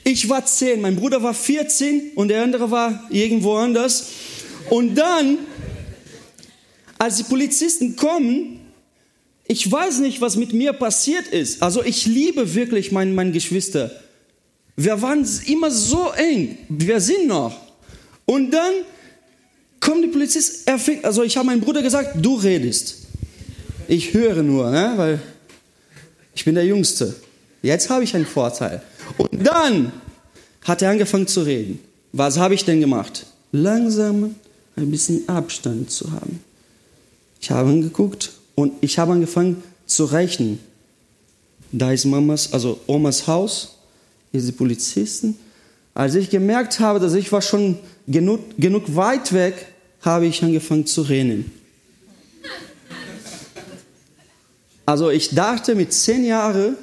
Ich 0.03 0.27
war 0.29 0.45
zehn, 0.45 0.81
mein 0.81 0.95
Bruder 0.95 1.21
war 1.21 1.33
14 1.33 2.11
und 2.15 2.29
der 2.29 2.43
andere 2.43 2.71
war 2.71 3.07
irgendwo 3.09 3.55
anders. 3.55 4.07
Und 4.69 4.95
dann, 4.95 5.39
als 6.97 7.17
die 7.17 7.23
Polizisten 7.23 7.95
kommen, 7.95 8.59
ich 9.47 9.69
weiß 9.69 9.99
nicht, 9.99 10.21
was 10.21 10.37
mit 10.37 10.53
mir 10.53 10.73
passiert 10.73 11.27
ist. 11.27 11.61
Also 11.61 11.83
ich 11.83 12.05
liebe 12.05 12.55
wirklich 12.55 12.91
meine, 12.91 13.11
meine 13.11 13.31
Geschwister. 13.31 13.91
Wir 14.75 15.01
waren 15.01 15.27
immer 15.45 15.69
so 15.69 16.11
eng. 16.11 16.57
Wir 16.69 16.99
sind 17.01 17.27
noch. 17.27 17.55
Und 18.25 18.51
dann 18.51 18.73
kommt 19.81 20.03
die 20.03 20.07
Polizist, 20.07 20.67
er 20.67 20.79
fängt, 20.79 21.03
also 21.03 21.23
ich 21.23 21.35
habe 21.35 21.47
meinem 21.47 21.61
Bruder 21.61 21.81
gesagt, 21.81 22.15
du 22.21 22.35
redest. 22.35 22.97
Ich 23.87 24.13
höre 24.13 24.41
nur, 24.41 24.71
ne, 24.71 24.93
weil 24.95 25.19
ich 26.33 26.45
bin 26.45 26.55
der 26.55 26.65
Jüngste. 26.65 27.13
Jetzt 27.61 27.89
habe 27.89 28.03
ich 28.03 28.15
einen 28.15 28.25
Vorteil. 28.25 28.81
Und 29.17 29.45
dann 29.45 29.91
hat 30.63 30.81
er 30.81 30.91
angefangen 30.91 31.27
zu 31.27 31.41
reden. 31.41 31.79
Was 32.13 32.37
habe 32.37 32.53
ich 32.53 32.65
denn 32.65 32.79
gemacht? 32.79 33.25
Langsam 33.51 34.35
ein 34.75 34.91
bisschen 34.91 35.27
Abstand 35.27 35.91
zu 35.91 36.11
haben. 36.11 36.39
Ich 37.39 37.51
habe 37.51 37.69
angeguckt 37.69 38.31
und 38.55 38.73
ich 38.81 38.99
habe 38.99 39.13
angefangen 39.13 39.63
zu 39.85 40.05
rechnen. 40.05 40.59
Da 41.71 41.91
ist 41.91 42.05
Mamas, 42.05 42.51
also 42.53 42.79
Omas 42.87 43.27
Haus, 43.27 43.77
hier 44.31 44.41
sind 44.41 44.57
Polizisten. 44.57 45.37
Als 45.93 46.15
ich 46.15 46.29
gemerkt 46.29 46.79
habe, 46.79 46.99
dass 46.99 47.13
ich 47.13 47.31
war 47.31 47.41
schon 47.41 47.77
genug, 48.07 48.39
genug 48.57 48.95
weit 48.95 49.33
weg, 49.33 49.67
habe 50.01 50.25
ich 50.25 50.43
angefangen 50.43 50.85
zu 50.85 51.01
rennen. 51.01 51.51
Also 54.85 55.09
ich 55.09 55.33
dachte 55.33 55.75
mit 55.75 55.93
zehn 55.93 56.25
Jahren, 56.25 56.75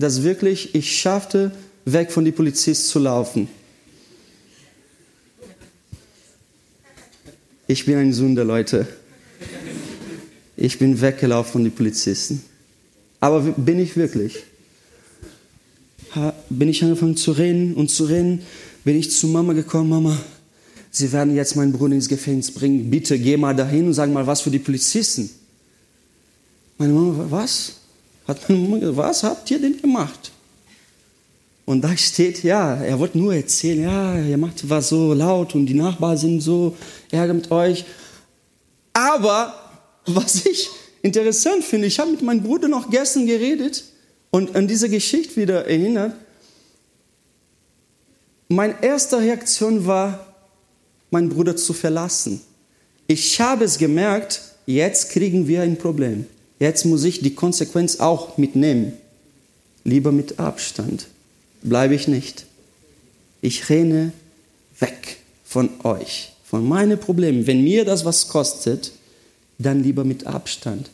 dass 0.00 0.22
wirklich 0.22 0.74
ich 0.74 0.98
schaffte, 0.98 1.52
weg 1.84 2.10
von 2.10 2.24
den 2.24 2.34
Polizisten 2.34 2.86
zu 2.86 2.98
laufen. 2.98 3.48
Ich 7.66 7.86
bin 7.86 7.96
ein 7.96 8.12
Sünder, 8.12 8.44
Leute. 8.44 8.86
Ich 10.56 10.78
bin 10.78 11.00
weggelaufen 11.00 11.52
von 11.52 11.64
den 11.64 11.72
Polizisten. 11.72 12.42
Aber 13.20 13.40
bin 13.40 13.78
ich 13.78 13.96
wirklich? 13.96 14.44
Bin 16.48 16.68
ich 16.68 16.82
angefangen 16.82 17.16
zu 17.16 17.32
rennen 17.32 17.74
und 17.74 17.88
zu 17.88 18.04
rennen, 18.04 18.42
bin 18.82 18.96
ich 18.96 19.12
zu 19.12 19.28
Mama 19.28 19.52
gekommen, 19.52 19.90
Mama, 19.90 20.18
Sie 20.90 21.12
werden 21.12 21.36
jetzt 21.36 21.54
meinen 21.54 21.72
Bruder 21.72 21.94
ins 21.94 22.08
Gefängnis 22.08 22.50
bringen. 22.50 22.90
Bitte 22.90 23.18
geh 23.18 23.36
mal 23.36 23.54
dahin 23.54 23.86
und 23.86 23.94
sag 23.94 24.10
mal 24.10 24.26
was 24.26 24.40
für 24.40 24.50
die 24.50 24.58
Polizisten. 24.58 25.30
Meine 26.78 26.92
Mama, 26.92 27.26
was? 27.30 27.79
Hat 28.26 28.38
meine 28.48 28.60
Mama 28.62 28.78
gesagt, 28.78 28.96
was 28.96 29.22
habt 29.22 29.50
ihr 29.50 29.60
denn 29.60 29.80
gemacht? 29.80 30.30
Und 31.64 31.82
da 31.82 31.96
steht, 31.96 32.42
ja, 32.42 32.74
er 32.82 32.98
wollte 32.98 33.16
nur 33.16 33.34
erzählen, 33.34 33.82
ja, 33.84 34.20
ihr 34.20 34.36
macht 34.36 34.68
was 34.68 34.88
so 34.88 35.14
laut 35.14 35.54
und 35.54 35.66
die 35.66 35.74
Nachbarn 35.74 36.16
sind 36.16 36.40
so, 36.40 36.76
Ärger 37.10 37.34
mit 37.34 37.50
euch. 37.50 37.84
Aber 38.92 39.54
was 40.04 40.46
ich 40.46 40.68
interessant 41.02 41.64
finde, 41.64 41.86
ich 41.86 41.98
habe 42.00 42.10
mit 42.10 42.22
meinem 42.22 42.42
Bruder 42.42 42.68
noch 42.68 42.90
gestern 42.90 43.26
geredet 43.26 43.84
und 44.30 44.56
an 44.56 44.66
diese 44.66 44.88
Geschichte 44.88 45.36
wieder 45.36 45.66
erinnert. 45.66 46.14
Meine 48.48 48.82
erste 48.82 49.18
Reaktion 49.18 49.86
war, 49.86 50.26
meinen 51.10 51.28
Bruder 51.28 51.56
zu 51.56 51.72
verlassen. 51.72 52.40
Ich 53.06 53.40
habe 53.40 53.64
es 53.64 53.78
gemerkt, 53.78 54.42
jetzt 54.66 55.10
kriegen 55.10 55.46
wir 55.46 55.62
ein 55.62 55.76
Problem. 55.76 56.26
Jetzt 56.60 56.84
muss 56.84 57.02
ich 57.04 57.20
die 57.20 57.34
Konsequenz 57.34 57.98
auch 58.00 58.38
mitnehmen. 58.38 58.92
Lieber 59.82 60.12
mit 60.12 60.38
Abstand 60.38 61.06
bleibe 61.62 61.94
ich 61.94 62.06
nicht. 62.06 62.44
Ich 63.40 63.70
renne 63.70 64.12
weg 64.78 65.16
von 65.44 65.70
euch, 65.84 66.32
von 66.44 66.68
meinen 66.68 67.00
Problemen. 67.00 67.46
Wenn 67.46 67.64
mir 67.64 67.84
das 67.84 68.04
was 68.04 68.28
kostet, 68.28 68.92
dann 69.58 69.82
lieber 69.82 70.04
mit 70.04 70.26
Abstand. 70.26 70.90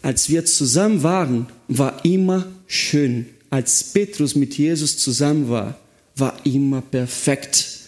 Als 0.00 0.28
wir 0.28 0.44
zusammen 0.44 1.02
waren, 1.02 1.46
war 1.66 2.04
immer 2.04 2.46
schön. 2.68 3.26
Als 3.50 3.82
Petrus 3.84 4.36
mit 4.36 4.56
Jesus 4.56 4.98
zusammen 4.98 5.48
war, 5.48 5.76
war 6.16 6.34
immer 6.44 6.82
perfekt. 6.82 7.80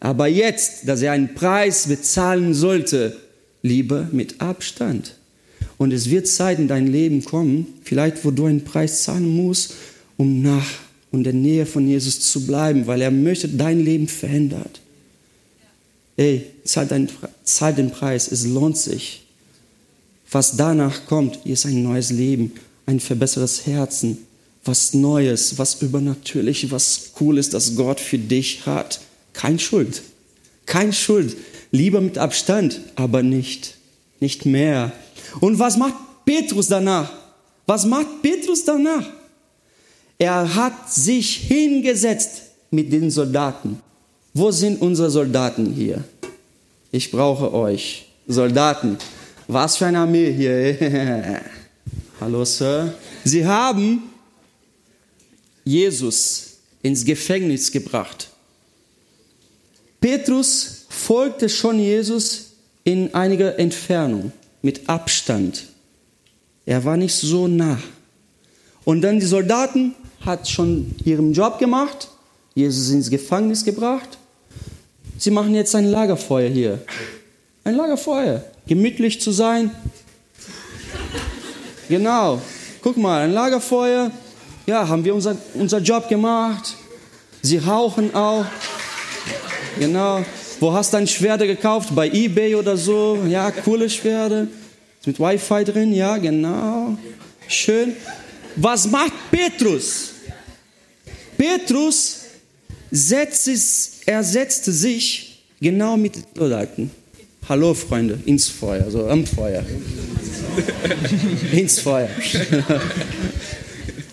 Aber 0.00 0.28
jetzt, 0.28 0.88
dass 0.88 1.02
er 1.02 1.12
einen 1.12 1.34
Preis 1.34 1.88
bezahlen 1.88 2.54
sollte, 2.54 3.16
lieber 3.62 4.08
mit 4.12 4.40
Abstand. 4.40 5.16
Und 5.84 5.92
es 5.92 6.08
wird 6.08 6.26
Zeit 6.26 6.58
in 6.58 6.66
dein 6.66 6.86
Leben 6.86 7.22
kommen, 7.22 7.66
vielleicht 7.82 8.24
wo 8.24 8.30
du 8.30 8.46
einen 8.46 8.64
Preis 8.64 9.02
zahlen 9.02 9.28
musst, 9.28 9.74
um 10.16 10.40
nach 10.40 10.64
und 11.10 11.18
in 11.18 11.24
der 11.24 11.32
Nähe 11.34 11.66
von 11.66 11.86
Jesus 11.86 12.20
zu 12.20 12.46
bleiben, 12.46 12.86
weil 12.86 13.02
er 13.02 13.10
möchte 13.10 13.48
dein 13.48 13.84
Leben 13.84 14.08
verändert. 14.08 14.80
Ey, 16.16 16.46
zahl, 16.64 16.86
dein, 16.86 17.10
zahl 17.42 17.74
den 17.74 17.90
Preis, 17.90 18.32
es 18.32 18.46
lohnt 18.46 18.78
sich. 18.78 19.26
Was 20.30 20.56
danach 20.56 21.04
kommt, 21.04 21.44
ist 21.44 21.66
ein 21.66 21.82
neues 21.82 22.10
Leben, 22.10 22.52
ein 22.86 22.98
verbessertes 22.98 23.66
Herzen, 23.66 24.16
was 24.64 24.94
Neues, 24.94 25.58
was 25.58 25.82
Übernatürliches, 25.82 26.70
was 26.70 27.10
Cooles, 27.12 27.50
das 27.50 27.76
Gott 27.76 28.00
für 28.00 28.16
dich 28.16 28.64
hat. 28.64 29.02
Kein 29.34 29.58
Schuld. 29.58 30.00
Kein 30.64 30.94
Schuld. 30.94 31.36
Lieber 31.72 32.00
mit 32.00 32.16
Abstand, 32.16 32.80
aber 32.96 33.22
nicht. 33.22 33.74
Nicht 34.18 34.46
mehr. 34.46 34.94
Und 35.40 35.58
was 35.58 35.76
macht 35.76 35.94
Petrus 36.24 36.68
danach? 36.68 37.12
Was 37.66 37.84
macht 37.84 38.22
Petrus 38.22 38.64
danach? 38.64 39.06
Er 40.18 40.54
hat 40.54 40.92
sich 40.92 41.36
hingesetzt 41.36 42.42
mit 42.70 42.92
den 42.92 43.10
Soldaten. 43.10 43.80
Wo 44.32 44.50
sind 44.50 44.80
unsere 44.80 45.10
Soldaten 45.10 45.72
hier? 45.72 46.04
Ich 46.92 47.10
brauche 47.10 47.52
euch. 47.52 48.06
Soldaten. 48.26 48.96
Was 49.48 49.76
für 49.76 49.86
eine 49.86 49.98
Armee 49.98 50.32
hier. 50.32 51.40
Hallo, 52.20 52.44
Sir. 52.44 52.94
Sie 53.24 53.44
haben 53.44 54.02
Jesus 55.64 56.58
ins 56.82 57.04
Gefängnis 57.04 57.70
gebracht. 57.70 58.28
Petrus 60.00 60.86
folgte 60.88 61.48
schon 61.48 61.78
Jesus 61.78 62.52
in 62.84 63.14
einiger 63.14 63.58
Entfernung, 63.58 64.32
mit 64.64 64.88
Abstand. 64.88 65.66
Er 66.64 66.84
war 66.84 66.96
nicht 66.96 67.14
so 67.14 67.46
nah. 67.46 67.78
Und 68.86 69.02
dann 69.02 69.20
die 69.20 69.26
Soldaten 69.26 69.94
hat 70.24 70.48
schon 70.48 70.94
ihren 71.04 71.34
Job 71.34 71.58
gemacht, 71.58 72.08
Jesus 72.54 72.90
ins 72.90 73.10
Gefängnis 73.10 73.62
gebracht. 73.64 74.16
Sie 75.18 75.30
machen 75.30 75.54
jetzt 75.54 75.74
ein 75.74 75.84
Lagerfeuer 75.84 76.48
hier. 76.48 76.82
Ein 77.62 77.76
Lagerfeuer. 77.76 78.42
Gemütlich 78.66 79.20
zu 79.20 79.32
sein. 79.32 79.70
Genau. 81.90 82.40
Guck 82.82 82.96
mal, 82.96 83.20
ein 83.20 83.32
Lagerfeuer. 83.32 84.10
Ja, 84.66 84.88
haben 84.88 85.04
wir 85.04 85.14
unser, 85.14 85.36
unser 85.52 85.78
Job 85.78 86.08
gemacht. 86.08 86.74
Sie 87.42 87.58
rauchen 87.58 88.14
auch. 88.14 88.46
Genau. 89.78 90.24
Wo 90.64 90.72
hast 90.72 90.94
du 90.94 90.96
dein 90.96 91.06
Schwerte 91.06 91.46
gekauft? 91.46 91.94
Bei 91.94 92.08
eBay 92.08 92.54
oder 92.54 92.74
so? 92.74 93.18
Ja, 93.28 93.50
coole 93.50 93.90
Schwerte. 93.90 94.48
Mit 95.04 95.20
Wi-Fi 95.20 95.62
drin? 95.62 95.92
Ja, 95.92 96.16
genau. 96.16 96.96
Schön. 97.46 97.94
Was 98.56 98.88
macht 98.90 99.12
Petrus? 99.30 100.12
Petrus 101.36 102.20
setzte, 102.90 103.54
er 104.06 104.24
setzte 104.24 104.72
sich 104.72 105.44
genau 105.60 105.98
mit 105.98 106.16
den 106.16 106.24
Soldaten. 106.34 106.90
Hallo 107.46 107.74
Freunde, 107.74 108.18
ins 108.24 108.48
Feuer, 108.48 108.90
so 108.90 109.06
am 109.06 109.26
Feuer. 109.26 109.62
ins 111.52 111.78
Feuer. 111.78 112.08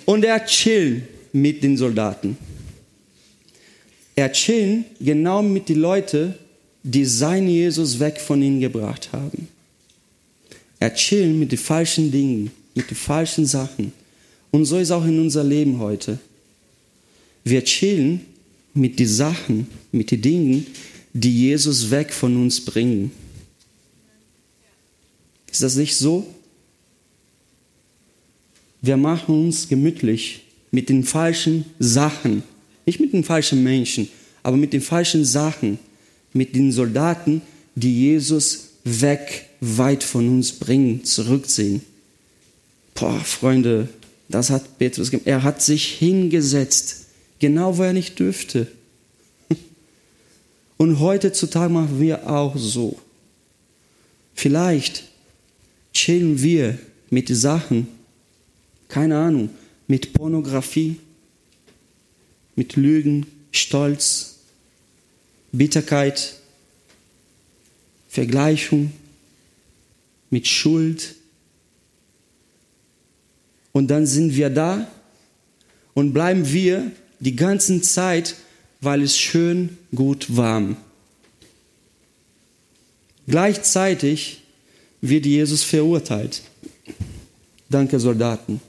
Und 0.03 0.25
er 0.25 0.45
chillt 0.45 1.03
mit 1.31 1.63
den 1.63 1.77
Soldaten. 1.77 2.37
Er 4.17 4.29
chillt 4.33 4.83
genau 4.99 5.41
mit 5.41 5.69
den 5.69 5.77
Leuten, 5.77 6.35
die 6.83 7.05
sein 7.05 7.47
Jesus 7.47 7.99
weg 7.99 8.19
von 8.19 8.41
ihnen 8.41 8.59
gebracht 8.59 9.09
haben. 9.11 9.47
Er 10.79 10.93
chillt 10.93 11.35
mit 11.35 11.51
den 11.51 11.59
falschen 11.59 12.11
Dingen, 12.11 12.51
mit 12.73 12.89
den 12.89 12.97
falschen 12.97 13.45
Sachen. 13.45 13.93
Und 14.49 14.65
so 14.65 14.77
ist 14.77 14.91
auch 14.91 15.05
in 15.05 15.19
unser 15.19 15.43
Leben 15.43 15.79
heute. 15.79 16.17
Wir 17.43 17.63
chillen 17.63 18.21
mit 18.73 18.99
den 18.99 19.07
Sachen, 19.07 19.67
mit 19.91 20.11
den 20.11 20.21
Dingen, 20.21 20.67
die 21.13 21.49
Jesus 21.49 21.91
weg 21.91 22.13
von 22.13 22.35
uns 22.35 22.63
bringen. 22.63 23.11
Ist 25.51 25.61
das 25.61 25.75
nicht 25.75 25.95
so? 25.95 26.25
Wir 28.81 28.97
machen 28.97 29.45
uns 29.45 29.67
gemütlich 29.67 30.41
mit 30.71 30.89
den 30.89 31.03
falschen 31.03 31.65
Sachen, 31.77 32.43
nicht 32.85 32.99
mit 32.99 33.13
den 33.13 33.23
falschen 33.23 33.61
Menschen, 33.61 34.07
aber 34.41 34.57
mit 34.57 34.73
den 34.73 34.81
falschen 34.81 35.23
Sachen, 35.25 35.77
mit 36.33 36.55
den 36.55 36.71
Soldaten, 36.71 37.41
die 37.75 38.01
Jesus 38.01 38.69
weg, 38.83 39.49
weit 39.59 40.03
von 40.03 40.27
uns 40.27 40.53
bringen, 40.53 41.03
zurückziehen. 41.03 41.81
Boah, 42.95 43.19
Freunde, 43.19 43.89
das 44.29 44.49
hat 44.49 44.77
Petrus 44.77 45.11
gemacht. 45.11 45.27
Er 45.27 45.43
hat 45.43 45.61
sich 45.61 45.85
hingesetzt, 45.85 47.05
genau 47.39 47.77
wo 47.77 47.83
er 47.83 47.93
nicht 47.93 48.19
dürfte. 48.19 48.67
Und 50.77 50.99
heutzutage 50.99 51.71
machen 51.71 51.99
wir 51.99 52.29
auch 52.29 52.57
so. 52.57 52.97
Vielleicht 54.33 55.03
chillen 55.93 56.41
wir 56.41 56.79
mit 57.09 57.27
Sachen, 57.29 57.87
keine 58.87 59.17
Ahnung, 59.17 59.49
mit 59.87 60.13
Pornografie, 60.13 60.97
mit 62.55 62.75
Lügen, 62.75 63.25
Stolz, 63.51 64.39
Bitterkeit, 65.51 66.35
Vergleichung, 68.09 68.91
mit 70.29 70.47
Schuld. 70.47 71.15
Und 73.71 73.87
dann 73.87 74.05
sind 74.05 74.35
wir 74.35 74.49
da 74.49 74.87
und 75.93 76.13
bleiben 76.13 76.51
wir 76.51 76.91
die 77.19 77.35
ganze 77.35 77.81
Zeit, 77.81 78.35
weil 78.79 79.03
es 79.03 79.17
schön 79.17 79.77
gut 79.93 80.35
warm. 80.35 80.75
Gleichzeitig 83.27 84.41
wird 85.01 85.25
Jesus 85.25 85.63
verurteilt. 85.63 86.41
Danke, 87.69 87.99
Soldaten. 87.99 88.59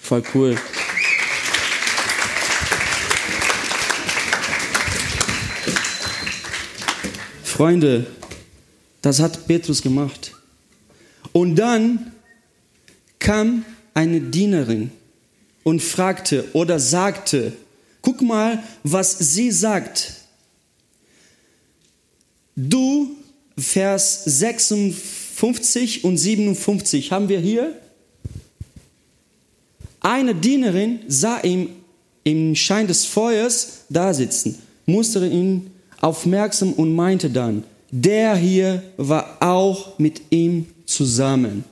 Voll 0.00 0.22
cool. 0.34 0.56
Freunde, 7.56 8.06
das 9.00 9.18
hat 9.18 9.46
Petrus 9.46 9.80
gemacht. 9.80 10.32
Und 11.32 11.56
dann 11.56 12.12
kam 13.18 13.64
eine 13.94 14.20
Dienerin 14.20 14.90
und 15.64 15.80
fragte 15.80 16.44
oder 16.52 16.78
sagte, 16.78 17.54
guck 18.02 18.20
mal, 18.20 18.62
was 18.82 19.16
sie 19.18 19.50
sagt. 19.50 20.16
Du, 22.56 23.16
Vers 23.56 24.24
56 24.26 26.04
und 26.04 26.18
57 26.18 27.10
haben 27.10 27.30
wir 27.30 27.40
hier. 27.40 27.80
Eine 30.00 30.34
Dienerin 30.34 30.98
sah 31.08 31.40
ihn 31.40 31.70
im 32.22 32.54
Schein 32.54 32.86
des 32.86 33.06
Feuers 33.06 33.86
da 33.88 34.12
sitzen, 34.12 34.60
musterte 34.84 35.28
ihn 35.28 35.70
aufmerksam 36.00 36.72
und 36.72 36.94
meinte 36.94 37.30
dann, 37.30 37.64
der 37.90 38.36
hier 38.36 38.82
war 38.96 39.36
auch 39.40 39.98
mit 39.98 40.20
ihm 40.30 40.66
zusammen. 40.86 41.64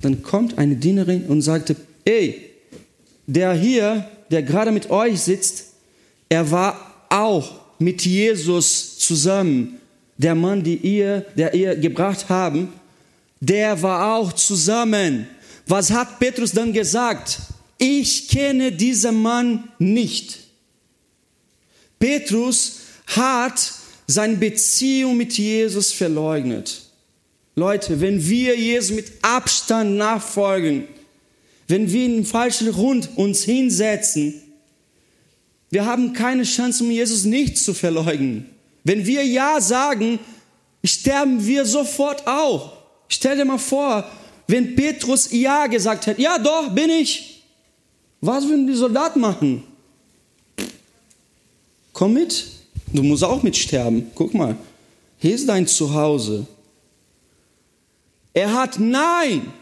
Dann 0.00 0.22
kommt 0.22 0.58
eine 0.58 0.76
Dienerin 0.76 1.26
und 1.26 1.42
sagte, 1.42 1.76
ey, 2.04 2.50
der 3.26 3.54
hier, 3.54 4.08
der 4.30 4.42
gerade 4.42 4.72
mit 4.72 4.90
euch 4.90 5.20
sitzt, 5.20 5.66
er 6.28 6.50
war 6.50 7.04
auch 7.08 7.60
mit 7.78 8.04
Jesus 8.04 8.98
zusammen. 8.98 9.78
Der 10.16 10.34
Mann, 10.34 10.62
die 10.62 10.76
ihr, 10.76 11.26
der 11.36 11.54
ihr 11.54 11.76
gebracht 11.76 12.28
haben, 12.28 12.72
der 13.40 13.80
war 13.82 14.16
auch 14.16 14.32
zusammen. 14.32 15.26
Was 15.66 15.90
hat 15.90 16.18
Petrus 16.18 16.52
dann 16.52 16.72
gesagt? 16.72 17.38
Ich 17.78 18.28
kenne 18.28 18.72
diesen 18.72 19.22
Mann 19.22 19.68
nicht. 19.78 20.38
Petrus 21.98 22.79
hat 23.16 23.72
seine 24.06 24.36
Beziehung 24.36 25.16
mit 25.16 25.36
Jesus 25.38 25.92
verleugnet. 25.92 26.82
Leute, 27.54 28.00
wenn 28.00 28.26
wir 28.28 28.58
Jesus 28.58 28.94
mit 28.94 29.12
Abstand 29.22 29.96
nachfolgen, 29.96 30.88
wenn 31.68 31.92
wir 31.92 32.04
in 32.04 32.14
den 32.16 32.24
falschen 32.24 32.68
Rund 32.68 33.10
uns 33.16 33.42
hinsetzen, 33.44 34.42
wir 35.70 35.86
haben 35.86 36.12
keine 36.12 36.42
Chance, 36.42 36.82
um 36.82 36.90
Jesus 36.90 37.24
nicht 37.24 37.58
zu 37.58 37.74
verleugnen. 37.74 38.46
Wenn 38.82 39.06
wir 39.06 39.24
Ja 39.24 39.60
sagen, 39.60 40.18
sterben 40.84 41.46
wir 41.46 41.64
sofort 41.64 42.26
auch. 42.26 42.72
Stell 43.08 43.36
dir 43.36 43.44
mal 43.44 43.58
vor, 43.58 44.10
wenn 44.48 44.74
Petrus 44.74 45.30
Ja 45.30 45.66
gesagt 45.68 46.06
hätte, 46.06 46.20
ja 46.20 46.38
doch, 46.38 46.70
bin 46.70 46.90
ich. 46.90 47.42
Was 48.20 48.46
würden 48.48 48.66
die 48.66 48.74
Soldaten 48.74 49.20
machen? 49.20 49.62
Komm 51.92 52.14
mit, 52.14 52.44
du 52.92 53.02
musst 53.02 53.24
auch 53.24 53.42
mitsterben. 53.42 54.10
Guck 54.14 54.34
mal, 54.34 54.56
hier 55.18 55.34
ist 55.34 55.48
dein 55.48 55.66
Zuhause. 55.66 56.46
Er 58.32 58.54
hat 58.54 58.78
Nein, 58.78 59.52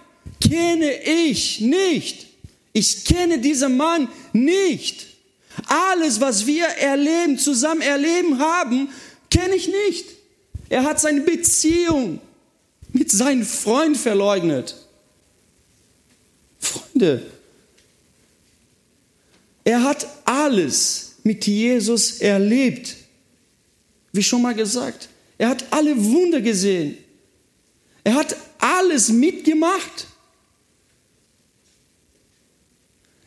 kenne 0.41 0.91
ich 1.03 1.61
nicht. 1.61 2.27
Ich 2.73 3.05
kenne 3.05 3.39
diesen 3.39 3.77
Mann 3.77 4.09
nicht. 4.33 5.07
Alles, 5.67 6.21
was 6.21 6.47
wir 6.47 6.67
erleben, 6.67 7.39
zusammen 7.39 7.81
erleben 7.81 8.39
haben, 8.39 8.89
kenne 9.31 9.55
ich 9.57 9.67
nicht. 9.67 10.05
Er 10.69 10.85
hat 10.85 11.01
seine 11.01 11.23
Beziehung 11.23 12.21
mit 12.93 13.11
seinem 13.11 13.45
Freund 13.45 13.97
verleugnet. 13.97 14.77
Freunde, 16.59 17.23
Er 19.65 19.83
hat 19.83 20.07
alles 20.25 21.17
mit 21.25 21.47
Jesus 21.47 22.21
erlebt. 22.21 22.97
Wie 24.13 24.23
schon 24.23 24.43
mal 24.43 24.55
gesagt, 24.55 25.09
er 25.37 25.51
hat 25.51 25.65
alle 25.71 25.97
Wunder 25.97 26.41
gesehen. 26.41 26.99
Er 28.05 28.15
hat 28.15 28.37
alles 28.59 29.09
mitgemacht. 29.11 30.07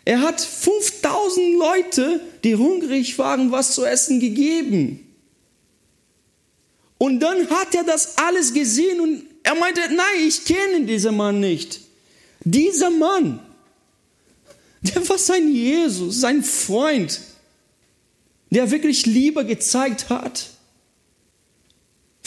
Er 0.04 0.22
hat 0.22 0.42
5000 0.42 1.58
Leute, 1.58 2.22
die 2.44 2.56
hungrig 2.56 3.18
waren, 3.18 3.52
was 3.52 3.76
zu 3.76 3.86
essen 3.86 4.20
gegeben. 4.20 5.08
Und 6.98 7.20
dann 7.20 7.50
hat 7.50 7.74
er 7.76 7.84
das 7.84 8.18
alles 8.18 8.54
gesehen 8.54 9.00
und 9.00 9.24
er 9.44 9.56
meinte, 9.56 9.82
nein, 9.90 10.28
ich 10.28 10.46
kenne 10.46 10.86
diesen 10.86 11.16
Mann 11.16 11.40
nicht. 11.40 11.82
Dieser 12.44 12.90
Mann, 12.90 13.40
der 14.82 15.08
war 15.08 15.18
sein 15.18 15.52
Jesus, 15.52 16.22
sein 16.22 16.44
Freund, 16.44 17.22
der 18.50 18.70
wirklich 18.70 19.06
Liebe 19.06 19.46
gezeigt 19.46 20.10
hat, 20.10 20.50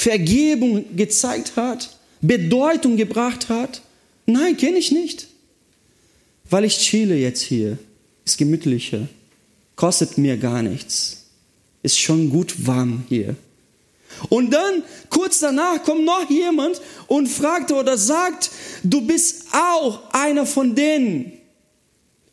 Vergebung 0.04 0.84
gezeigt 0.96 1.56
hat, 1.56 1.96
Bedeutung 2.20 2.98
gebracht 2.98 3.48
hat. 3.48 3.80
Nein, 4.26 4.54
kenne 4.54 4.76
ich 4.76 4.92
nicht. 4.92 5.28
Weil 6.50 6.66
ich 6.66 6.76
chille 6.76 7.16
jetzt 7.16 7.40
hier. 7.40 7.78
Ist 8.26 8.36
gemütlicher. 8.36 9.08
Kostet 9.76 10.18
mir 10.18 10.36
gar 10.36 10.62
nichts. 10.62 11.24
Ist 11.82 11.98
schon 11.98 12.28
gut 12.28 12.66
warm 12.66 13.04
hier. 13.08 13.34
Und 14.28 14.50
dann, 14.50 14.82
kurz 15.08 15.38
danach, 15.38 15.82
kommt 15.82 16.04
noch 16.04 16.28
jemand 16.28 16.82
und 17.06 17.26
fragt 17.26 17.72
oder 17.72 17.96
sagt, 17.96 18.50
du 18.82 19.00
bist 19.06 19.46
auch 19.52 20.12
einer 20.12 20.44
von 20.44 20.74
denen. 20.74 21.32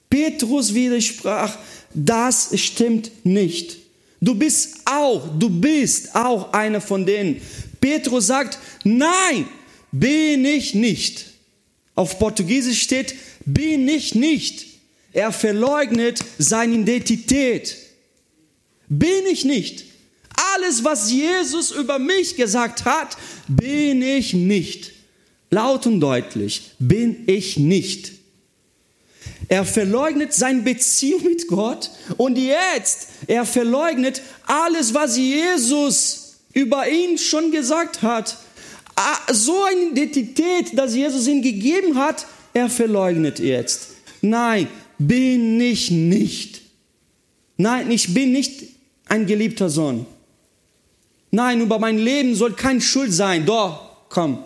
Petrus 0.10 0.74
widersprach, 0.74 1.58
das 1.94 2.50
stimmt 2.60 3.12
nicht. 3.24 3.81
Du 4.22 4.36
bist 4.36 4.82
auch, 4.86 5.28
du 5.38 5.50
bist 5.50 6.16
auch 6.16 6.54
einer 6.54 6.80
von 6.80 7.06
denen. 7.06 7.42
Petrus 7.82 8.28
sagt, 8.28 8.60
nein, 8.84 9.48
bin 9.92 10.46
ich 10.46 10.76
nicht. 10.76 11.26
Auf 11.96 12.20
Portugiesisch 12.20 12.84
steht, 12.84 13.16
bin 13.46 13.88
ich 13.88 14.14
nicht. 14.14 14.68
Er 15.12 15.32
verleugnet 15.32 16.24
seine 16.38 16.76
Identität. 16.76 17.76
Bin 18.88 19.26
ich 19.30 19.44
nicht. 19.44 19.86
Alles, 20.56 20.84
was 20.84 21.12
Jesus 21.12 21.72
über 21.72 21.98
mich 21.98 22.36
gesagt 22.36 22.86
hat, 22.86 23.18
bin 23.48 24.02
ich 24.02 24.34
nicht. 24.34 24.92
Laut 25.50 25.86
und 25.88 26.00
deutlich, 26.00 26.72
bin 26.80 27.24
ich 27.28 27.58
nicht. 27.58 28.14
Er 29.48 29.66
verleugnet 29.66 30.34
seine 30.34 30.62
Beziehung 30.62 31.24
mit 31.24 31.48
Gott 31.48 31.92
und 32.18 32.38
jetzt, 32.38 33.10
er 33.32 33.46
verleugnet 33.46 34.22
alles, 34.46 34.94
was 34.94 35.16
Jesus 35.16 36.40
über 36.52 36.86
ihn 36.90 37.18
schon 37.18 37.50
gesagt 37.50 38.02
hat. 38.02 38.36
Ah, 38.94 39.20
so 39.32 39.64
eine 39.64 39.92
Identität, 39.92 40.78
dass 40.78 40.94
Jesus 40.94 41.28
ihm 41.28 41.42
gegeben 41.42 41.98
hat, 41.98 42.26
er 42.54 42.70
verleugnet 42.70 43.40
jetzt. 43.40 43.92
Nein, 44.22 44.68
bin 44.98 45.62
ich 45.62 45.92
nicht. 45.92 46.60
Nein, 47.56 47.90
ich 47.90 48.14
bin 48.14 48.34
nicht 48.34 48.64
ein 49.06 49.26
geliebter 49.26 49.70
Sohn. 49.70 50.06
Nein, 51.32 51.62
über 51.62 51.80
mein 51.80 52.00
Leben 52.00 52.36
soll 52.36 52.52
kein 52.52 52.82
Schuld 52.82 53.14
sein. 53.14 53.46
Doch, 53.46 54.10
komm, 54.10 54.44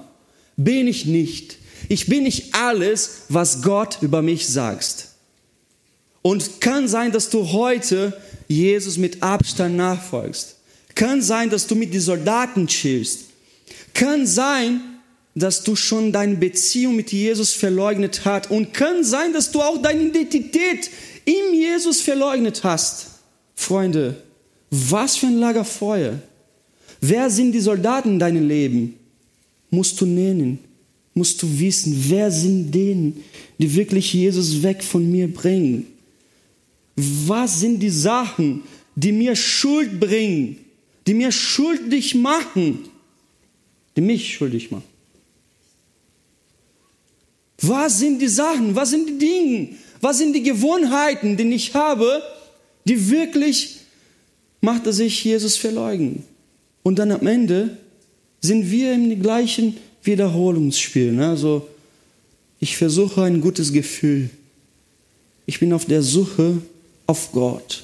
bin 0.58 0.88
ich 0.88 1.08
nicht. 1.08 1.58
Ich 1.89 2.06
bin 2.06 2.21
nicht 2.21 2.54
alles, 2.54 3.24
was 3.30 3.63
Gott 3.63 3.98
über 4.02 4.21
mich 4.21 4.48
sagt. 4.48 5.14
Und 6.25 6.59
kann 6.59 6.88
sein, 6.88 7.11
dass 7.11 7.29
du 7.29 7.51
heute 7.51 8.11
Jesus 8.47 8.97
mit 8.97 9.21
Abstand 9.21 9.77
nachfolgst. 9.77 10.55
Kann 10.95 11.21
sein, 11.21 11.51
dass 11.51 11.67
du 11.67 11.75
mit 11.75 11.93
den 11.93 12.01
Soldaten 12.01 12.65
chillst. 12.65 13.25
Kann 13.93 14.25
sein, 14.25 14.81
dass 15.35 15.61
du 15.61 15.75
schon 15.75 16.11
deine 16.11 16.35
Beziehung 16.35 16.95
mit 16.95 17.11
Jesus 17.11 17.53
verleugnet 17.53 18.25
hast. 18.25 18.49
Und 18.49 18.73
kann 18.73 19.03
sein, 19.03 19.33
dass 19.33 19.51
du 19.51 19.61
auch 19.61 19.79
deine 19.79 20.01
Identität 20.01 20.89
im 21.25 21.53
Jesus 21.53 22.01
verleugnet 22.01 22.63
hast. 22.63 23.05
Freunde, 23.53 24.15
was 24.71 25.17
für 25.17 25.27
ein 25.27 25.38
Lagerfeuer. 25.38 26.17
Wer 27.01 27.29
sind 27.29 27.51
die 27.51 27.59
Soldaten 27.59 28.13
in 28.13 28.19
deinem 28.19 28.47
Leben? 28.47 28.95
Musst 29.69 30.01
du 30.01 30.07
nennen, 30.07 30.57
musst 31.13 31.39
du 31.43 31.59
wissen, 31.59 32.03
wer 32.09 32.31
sind 32.31 32.71
denen, 32.71 33.23
die 33.59 33.75
wirklich 33.75 34.11
Jesus 34.11 34.63
weg 34.63 34.83
von 34.83 35.07
mir 35.11 35.31
bringen? 35.31 35.91
Was 36.95 37.60
sind 37.60 37.79
die 37.79 37.89
Sachen, 37.89 38.63
die 38.95 39.12
mir 39.12 39.36
Schuld 39.36 39.99
bringen, 39.99 40.58
die 41.05 41.13
mir 41.13 41.31
schuldig 41.31 42.15
machen, 42.15 42.79
die 43.95 44.01
mich 44.01 44.36
schuldig 44.36 44.71
machen? 44.71 44.95
Was 47.62 47.99
sind 47.99 48.21
die 48.21 48.27
Sachen, 48.27 48.75
was 48.75 48.91
sind 48.91 49.10
die 49.10 49.17
Dinge, 49.17 49.69
was 50.01 50.17
sind 50.17 50.34
die 50.34 50.43
Gewohnheiten, 50.43 51.38
die 51.38 51.53
ich 51.53 51.73
habe, 51.73 52.21
die 52.86 53.10
wirklich 53.10 53.77
macht 54.62 54.86
er 54.86 54.93
sich 54.93 55.23
Jesus 55.23 55.58
verleugnen? 55.58 56.23
Und 56.84 56.99
dann 56.99 57.12
am 57.12 57.25
Ende 57.25 57.77
sind 58.41 58.69
wir 58.69 58.93
im 58.93 59.21
gleichen 59.21 59.77
Wiederholungsspiel. 60.03 61.12
Ne? 61.13 61.29
Also 61.29 61.67
ich 62.60 62.77
versuche 62.77 63.23
ein 63.23 63.41
gutes 63.41 63.73
Gefühl. 63.73 64.29
Ich 65.45 65.60
bin 65.60 65.73
auf 65.73 65.86
der 65.86 66.01
Suche 66.01 66.62
auf 67.07 67.31
Gott, 67.31 67.83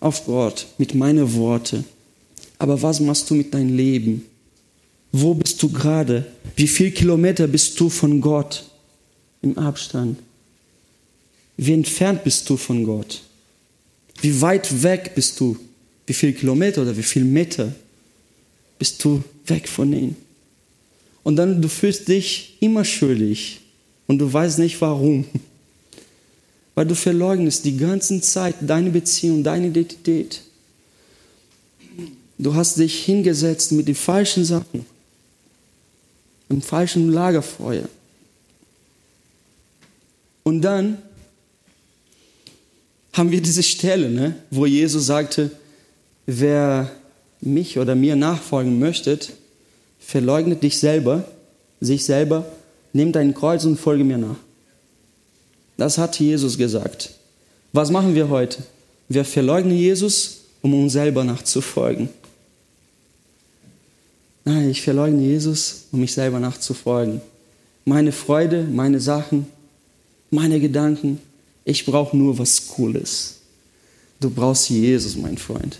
auf 0.00 0.24
Gott 0.26 0.66
mit 0.78 0.94
meinen 0.94 1.34
Worten. 1.34 1.84
Aber 2.58 2.80
was 2.80 3.00
machst 3.00 3.28
du 3.30 3.34
mit 3.34 3.52
deinem 3.52 3.76
Leben? 3.76 4.26
Wo 5.12 5.34
bist 5.34 5.62
du 5.62 5.68
gerade? 5.70 6.26
Wie 6.56 6.68
viele 6.68 6.90
Kilometer 6.90 7.46
bist 7.46 7.78
du 7.78 7.88
von 7.88 8.20
Gott 8.20 8.64
im 9.42 9.56
Abstand? 9.58 10.18
Wie 11.56 11.72
entfernt 11.72 12.24
bist 12.24 12.48
du 12.50 12.56
von 12.56 12.84
Gott? 12.84 13.22
Wie 14.20 14.40
weit 14.40 14.82
weg 14.82 15.12
bist 15.14 15.38
du? 15.40 15.56
Wie 16.06 16.14
viele 16.14 16.32
Kilometer 16.32 16.82
oder 16.82 16.96
wie 16.96 17.02
viele 17.02 17.24
Meter? 17.24 17.72
bist 18.78 19.02
du 19.04 19.22
weg 19.46 19.68
von 19.68 19.92
ihm. 19.92 20.16
Und 21.22 21.36
dann 21.36 21.62
du 21.62 21.68
fühlst 21.68 22.08
dich 22.08 22.56
immer 22.60 22.84
schuldig 22.84 23.60
und 24.06 24.18
du 24.18 24.30
weißt 24.30 24.58
nicht 24.58 24.80
warum. 24.80 25.24
Weil 26.74 26.86
du 26.86 26.94
verleugnest 26.94 27.64
die 27.64 27.76
ganze 27.76 28.20
Zeit 28.20 28.56
deine 28.60 28.90
Beziehung, 28.90 29.44
deine 29.44 29.68
Identität. 29.68 30.42
Du 32.38 32.54
hast 32.54 32.78
dich 32.78 33.04
hingesetzt 33.04 33.72
mit 33.72 33.86
den 33.86 33.94
falschen 33.94 34.44
Sachen, 34.44 34.84
im 36.48 36.60
falschen 36.60 37.12
Lagerfeuer. 37.12 37.88
Und 40.42 40.62
dann 40.62 40.98
haben 43.12 43.30
wir 43.30 43.40
diese 43.40 43.62
Stelle, 43.62 44.10
ne, 44.10 44.34
wo 44.50 44.66
Jesus 44.66 45.06
sagte, 45.06 45.50
wer 46.26 46.90
mich 47.40 47.78
oder 47.78 47.94
mir 47.94 48.16
nachfolgen 48.16 48.78
möchtet, 48.78 49.32
verleugnet 50.00 50.62
dich 50.62 50.78
selber, 50.78 51.24
sich 51.80 52.04
selber, 52.04 52.44
nimm 52.92 53.12
dein 53.12 53.34
Kreuz 53.34 53.64
und 53.64 53.78
folge 53.78 54.04
mir 54.04 54.18
nach. 54.18 54.36
Das 55.76 55.98
hat 55.98 56.18
Jesus 56.18 56.56
gesagt. 56.56 57.10
Was 57.72 57.90
machen 57.90 58.14
wir 58.14 58.28
heute? 58.28 58.62
Wir 59.08 59.24
verleugnen 59.24 59.76
Jesus, 59.76 60.38
um 60.62 60.74
uns 60.74 60.92
selber 60.92 61.24
nachzufolgen. 61.24 62.08
Nein, 64.44 64.70
ich 64.70 64.82
verleugne 64.82 65.22
Jesus, 65.22 65.86
um 65.90 66.00
mich 66.00 66.12
selber 66.12 66.38
nachzufolgen. 66.38 67.20
Meine 67.84 68.12
Freude, 68.12 68.62
meine 68.62 69.00
Sachen, 69.00 69.46
meine 70.30 70.60
Gedanken. 70.60 71.20
Ich 71.64 71.86
brauche 71.86 72.16
nur 72.16 72.38
was 72.38 72.68
Cooles. 72.68 73.36
Du 74.20 74.30
brauchst 74.30 74.68
Jesus, 74.68 75.16
mein 75.16 75.38
Freund. 75.38 75.78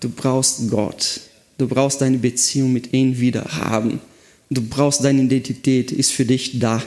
Du 0.00 0.10
brauchst 0.10 0.70
Gott. 0.70 1.20
Du 1.56 1.66
brauchst 1.66 2.00
deine 2.00 2.18
Beziehung 2.18 2.72
mit 2.72 2.92
ihm 2.92 3.18
wieder 3.18 3.44
haben. 3.44 4.00
Du 4.50 4.60
brauchst 4.62 5.02
deine 5.02 5.22
Identität, 5.22 5.92
ist 5.92 6.12
für 6.12 6.24
dich 6.24 6.58
da. 6.58 6.82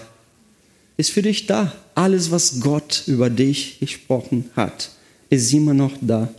Ist 0.97 1.11
für 1.11 1.21
dich 1.21 1.45
da. 1.45 1.71
Alles, 1.95 2.31
was 2.31 2.59
Gott 2.59 3.03
über 3.05 3.29
dich 3.29 3.79
gesprochen 3.79 4.49
hat, 4.55 4.89
ist 5.29 5.53
immer 5.53 5.73
noch 5.73 5.93
da. 6.01 6.33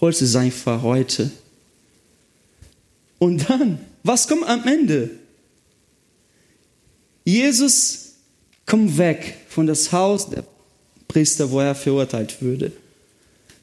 Holst 0.00 0.22
es 0.22 0.36
einfach 0.36 0.82
heute. 0.82 1.30
Und 3.18 3.48
dann, 3.48 3.78
was 4.02 4.28
kommt 4.28 4.46
am 4.46 4.66
Ende? 4.66 5.10
Jesus 7.24 8.12
kommt 8.66 8.96
weg 8.98 9.38
von 9.48 9.66
das 9.66 9.90
Haus 9.90 10.28
der 10.28 10.44
Priester, 11.08 11.50
wo 11.50 11.60
er 11.60 11.74
verurteilt 11.74 12.40
würde. 12.42 12.72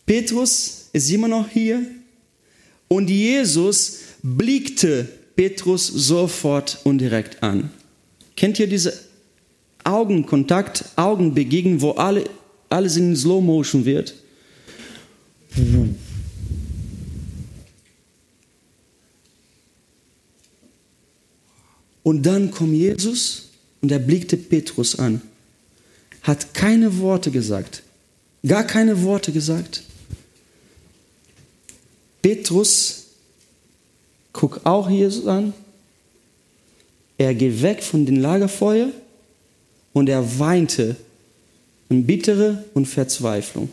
Petrus 0.05 0.89
ist 0.91 1.09
immer 1.11 1.27
noch 1.27 1.47
hier, 1.47 1.85
und 2.87 3.09
Jesus 3.09 3.99
blickte 4.21 5.07
Petrus 5.35 5.87
sofort 5.87 6.79
und 6.83 6.99
direkt 6.99 7.41
an. 7.41 7.71
Kennt 8.35 8.59
ihr 8.59 8.67
diese 8.67 8.93
Augenkontakt, 9.83 10.85
Augenbegegnung, 10.95 11.81
wo 11.81 11.91
alle, 11.91 12.23
alles 12.69 12.97
in 12.97 13.15
Slow 13.15 13.41
Motion 13.41 13.85
wird? 13.85 14.15
Und 22.03 22.25
dann 22.25 22.51
kommt 22.51 22.73
Jesus 22.73 23.49
und 23.81 23.91
er 23.91 23.99
blickte 23.99 24.37
Petrus 24.37 24.97
an, 24.99 25.21
hat 26.21 26.53
keine 26.53 26.97
Worte 26.99 27.31
gesagt, 27.31 27.83
gar 28.45 28.63
keine 28.63 29.01
Worte 29.03 29.31
gesagt. 29.31 29.83
Petrus 32.21 33.07
guckt 34.31 34.65
auch 34.65 34.89
Jesus 34.89 35.27
an, 35.27 35.53
er 37.17 37.35
geht 37.35 37.61
weg 37.61 37.83
von 37.83 38.05
dem 38.05 38.19
Lagerfeuer 38.19 38.89
und 39.93 40.09
er 40.09 40.39
weinte 40.39 40.95
in 41.89 42.05
bittere 42.05 42.63
und 42.73 42.87
Verzweiflung. 42.87 43.69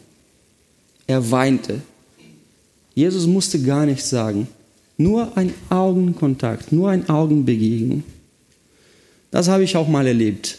Er 1.06 1.30
weinte. 1.30 1.80
Jesus 2.94 3.26
musste 3.26 3.61
gar 3.62 3.87
nichts 3.87 4.11
sagen, 4.11 4.46
nur 4.96 5.37
ein 5.37 5.54
Augenkontakt, 5.70 6.72
nur 6.72 6.90
ein 6.90 7.09
Augenbegegnung. 7.09 8.04
Das 9.30 9.48
habe 9.48 9.64
ich 9.64 9.76
auch 9.76 9.88
mal 9.88 10.06
erlebt. 10.06 10.59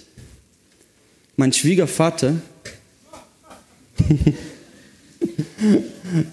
Mein 1.36 1.54
Schwiegervater 1.54 2.41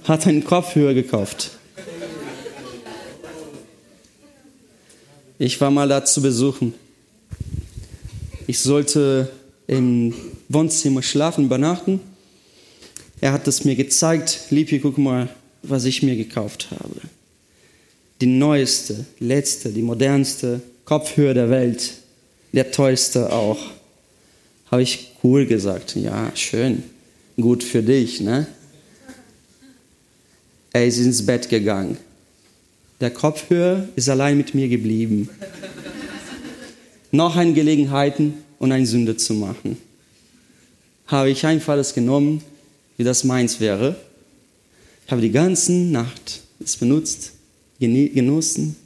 hat 0.05 0.27
einen 0.27 0.45
Kopfhörer 0.45 0.95
gekauft. 0.95 1.51
Ich 5.39 5.61
war 5.61 5.71
mal 5.71 5.89
da 5.89 6.05
zu 6.05 6.21
besuchen. 6.21 6.75
Ich 8.49 8.61
sollte 8.61 9.29
im 9.67 10.15
Wohnzimmer 10.49 11.03
schlafen, 11.03 11.45
übernachten. 11.45 12.01
Er 13.21 13.33
hat 13.33 13.47
es 13.47 13.67
mir 13.67 13.77
gezeigt. 13.77 14.41
Liebje, 14.49 14.81
guck 14.81 14.97
mal, 14.97 15.29
was 15.63 15.85
ich 15.85 16.03
mir 16.03 16.17
gekauft 16.17 16.69
habe. 16.71 17.03
Die 18.23 18.27
neueste, 18.27 19.05
letzte, 19.21 19.69
die 19.69 19.83
modernste 19.83 20.63
Kopfhörer 20.87 21.35
der 21.35 21.51
Welt 21.51 21.93
der 22.55 22.71
teuerste 22.71 23.31
auch. 23.31 23.59
Habe 24.71 24.83
ich 24.83 25.11
cool 25.23 25.45
gesagt. 25.45 25.95
Ja, 25.95 26.33
schön. 26.35 26.85
Gut 27.37 27.63
für 27.63 27.83
dich, 27.83 28.23
ne? 28.23 28.47
Er 30.73 30.87
ist 30.87 30.97
ins 30.97 31.27
Bett 31.27 31.51
gegangen. 31.51 31.99
Der 32.99 33.11
Kopfhörer 33.11 33.87
ist 33.95 34.09
allein 34.09 34.39
mit 34.39 34.55
mir 34.55 34.69
geblieben. 34.69 35.29
Noch 37.11 37.37
eine 37.37 37.53
Gelegenheiten 37.53 38.35
und 38.59 38.73
eine 38.73 38.87
Sünde 38.87 39.17
zu 39.17 39.35
machen. 39.35 39.79
Habe 41.07 41.31
ich 41.31 41.47
einfach 41.47 41.77
das 41.77 41.95
genommen, 41.95 42.43
wie 42.97 43.05
das 43.05 43.25
meins 43.25 43.61
wäre. 43.61 43.97
Ich 45.07 45.13
habe 45.13 45.23
die 45.23 45.31
ganze 45.31 45.73
Nacht 45.73 46.43
es 46.61 46.77
benutzt, 46.77 47.33
genossen, 47.79 48.77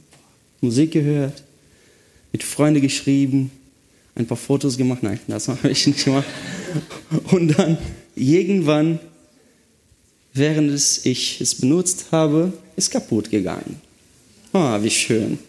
Musik 0.61 0.91
gehört, 0.91 1.43
mit 2.31 2.43
Freunden 2.43 2.81
geschrieben, 2.81 3.51
ein 4.15 4.27
paar 4.27 4.37
Fotos 4.37 4.77
gemacht. 4.77 5.03
Nein, 5.03 5.19
das 5.27 5.47
habe 5.47 5.69
ich 5.69 5.87
nicht 5.87 6.05
gemacht. 6.05 6.27
Und 7.31 7.57
dann 7.57 7.77
irgendwann, 8.15 8.99
während 10.33 10.71
ich 11.05 11.41
es 11.41 11.55
benutzt 11.55 12.05
habe, 12.11 12.53
ist 12.75 12.91
kaputt 12.91 13.29
gegangen. 13.29 13.81
Ah, 14.51 14.77
oh, 14.77 14.83
wie 14.83 14.91
schön. 14.91 15.39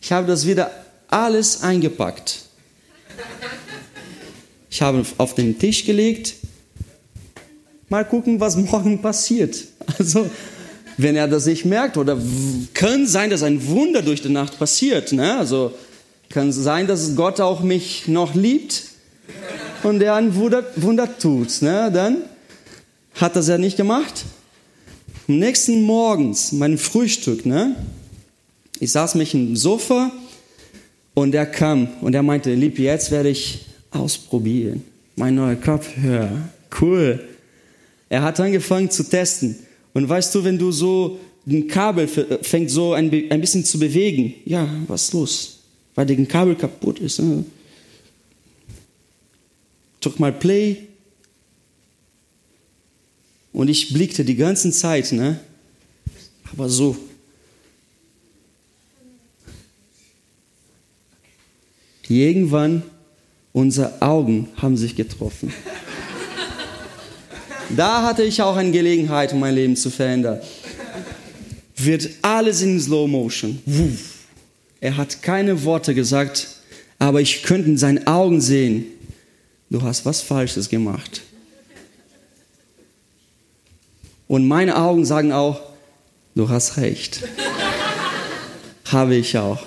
Ich 0.00 0.12
habe 0.12 0.26
das 0.26 0.46
wieder 0.46 0.70
alles 1.08 1.62
eingepackt. 1.62 2.40
Ich 4.70 4.82
habe 4.82 5.04
auf 5.16 5.34
den 5.34 5.58
Tisch 5.58 5.84
gelegt. 5.84 6.34
Mal 7.88 8.04
gucken, 8.04 8.38
was 8.38 8.56
morgen 8.56 9.00
passiert. 9.00 9.64
Also 9.98 10.30
wenn 10.98 11.16
er 11.16 11.28
das 11.28 11.46
nicht 11.46 11.64
merkt. 11.64 11.96
Oder 11.96 12.18
kann 12.74 13.06
sein, 13.06 13.30
dass 13.30 13.42
ein 13.42 13.66
Wunder 13.66 14.02
durch 14.02 14.20
die 14.20 14.28
Nacht 14.28 14.58
passiert. 14.58 15.12
Ne? 15.12 15.38
Also 15.38 15.72
kann 16.28 16.52
sein, 16.52 16.86
dass 16.86 17.16
Gott 17.16 17.40
auch 17.40 17.62
mich 17.62 18.06
noch 18.08 18.34
liebt 18.34 18.84
und 19.82 20.02
er 20.02 20.16
ein 20.16 20.34
Wunder, 20.34 20.64
Wunder 20.76 21.18
tut. 21.18 21.62
Ne? 21.62 21.90
Dann 21.92 22.18
hat 23.14 23.36
das 23.36 23.48
er 23.48 23.58
nicht 23.58 23.76
gemacht. 23.76 24.24
Am 25.28 25.38
nächsten 25.38 25.82
Morgens, 25.82 26.52
mein 26.52 26.78
Frühstück, 26.78 27.46
ne? 27.46 27.76
Ich 28.80 28.92
saß 28.92 29.14
mich 29.16 29.34
im 29.34 29.56
Sofa 29.56 30.12
und 31.14 31.34
er 31.34 31.46
kam 31.46 31.88
und 32.00 32.14
er 32.14 32.22
meinte, 32.22 32.54
Lieb, 32.54 32.78
jetzt 32.78 33.10
werde 33.10 33.30
ich 33.30 33.66
ausprobieren. 33.90 34.84
Mein 35.16 35.34
neuer 35.34 35.56
Kopfhörer. 35.56 36.48
Cool. 36.80 37.20
Er 38.08 38.22
hat 38.22 38.38
angefangen 38.40 38.90
zu 38.90 39.02
testen. 39.02 39.56
Und 39.94 40.08
weißt 40.08 40.34
du, 40.34 40.44
wenn 40.44 40.58
du 40.58 40.70
so 40.70 41.18
ein 41.46 41.66
Kabel 41.66 42.06
fängt 42.06 42.70
so 42.70 42.92
ein, 42.92 43.10
ein 43.30 43.40
bisschen 43.40 43.64
zu 43.64 43.78
bewegen, 43.78 44.34
ja, 44.44 44.68
was 44.86 45.04
ist 45.04 45.12
los? 45.12 45.58
Weil 45.94 46.06
der 46.06 46.24
Kabel 46.26 46.54
kaputt 46.54 47.00
ist. 47.00 47.18
Ne? 47.18 47.44
Drück 50.00 50.20
mal 50.20 50.32
Play. 50.32 50.76
Und 53.52 53.68
ich 53.68 53.92
blickte 53.92 54.24
die 54.24 54.36
ganze 54.36 54.70
Zeit, 54.70 55.10
ne? 55.10 55.40
Aber 56.52 56.68
so. 56.68 56.96
Irgendwann, 62.08 62.82
unsere 63.52 64.00
Augen 64.00 64.48
haben 64.56 64.76
sich 64.76 64.96
getroffen. 64.96 65.52
Da 67.76 68.02
hatte 68.02 68.22
ich 68.22 68.40
auch 68.40 68.56
eine 68.56 68.70
Gelegenheit, 68.70 69.32
um 69.32 69.40
mein 69.40 69.54
Leben 69.54 69.76
zu 69.76 69.90
verändern. 69.90 70.40
Wird 71.76 72.08
alles 72.22 72.62
in 72.62 72.80
Slow 72.80 73.06
Motion. 73.06 73.62
Er 74.80 74.96
hat 74.96 75.22
keine 75.22 75.64
Worte 75.64 75.94
gesagt, 75.94 76.48
aber 76.98 77.20
ich 77.20 77.42
könnte 77.42 77.68
in 77.68 77.76
seinen 77.76 78.06
Augen 78.06 78.40
sehen, 78.40 78.86
du 79.70 79.82
hast 79.82 80.06
was 80.06 80.22
Falsches 80.22 80.68
gemacht. 80.68 81.22
Und 84.28 84.46
meine 84.46 84.76
Augen 84.76 85.04
sagen 85.04 85.32
auch, 85.32 85.60
du 86.34 86.48
hast 86.48 86.76
recht. 86.76 87.22
Habe 88.86 89.16
ich 89.16 89.36
auch. 89.36 89.62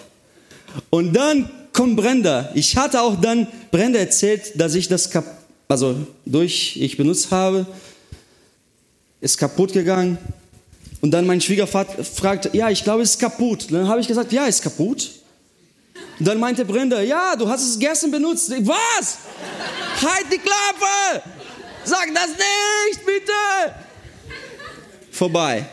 Und 0.89 1.13
dann 1.13 1.49
kommt 1.73 1.95
Brenda. 1.95 2.51
Ich 2.53 2.77
hatte 2.77 3.01
auch 3.01 3.19
dann 3.19 3.47
Brenda 3.71 3.99
erzählt, 3.99 4.59
dass 4.59 4.75
ich 4.75 4.87
das 4.87 5.09
also 5.67 5.95
durch 6.25 6.77
ich 6.77 6.97
benutzt 6.97 7.31
habe 7.31 7.65
ist 9.21 9.37
kaputt 9.37 9.71
gegangen. 9.71 10.17
Und 10.99 11.11
dann 11.11 11.25
mein 11.25 11.39
Schwiegervater 11.39 12.03
fragt, 12.03 12.53
ja, 12.53 12.69
ich 12.69 12.83
glaube, 12.83 13.03
es 13.03 13.11
ist 13.11 13.19
kaputt. 13.19 13.67
Dann 13.71 13.87
habe 13.87 14.01
ich 14.01 14.07
gesagt, 14.07 14.31
ja, 14.31 14.45
ist 14.45 14.61
kaputt. 14.61 15.09
Und 16.19 16.27
dann 16.27 16.39
meinte 16.39 16.65
Brenda, 16.65 17.01
ja, 17.01 17.35
du 17.35 17.47
hast 17.47 17.67
es 17.67 17.79
gestern 17.79 18.11
benutzt. 18.11 18.51
Was? 18.51 19.17
halt 20.01 20.25
die 20.31 20.37
Klappe! 20.37 21.23
Sag 21.83 22.09
das 22.13 22.29
nicht, 22.29 23.05
bitte! 23.05 23.75
Vorbei. 25.11 25.65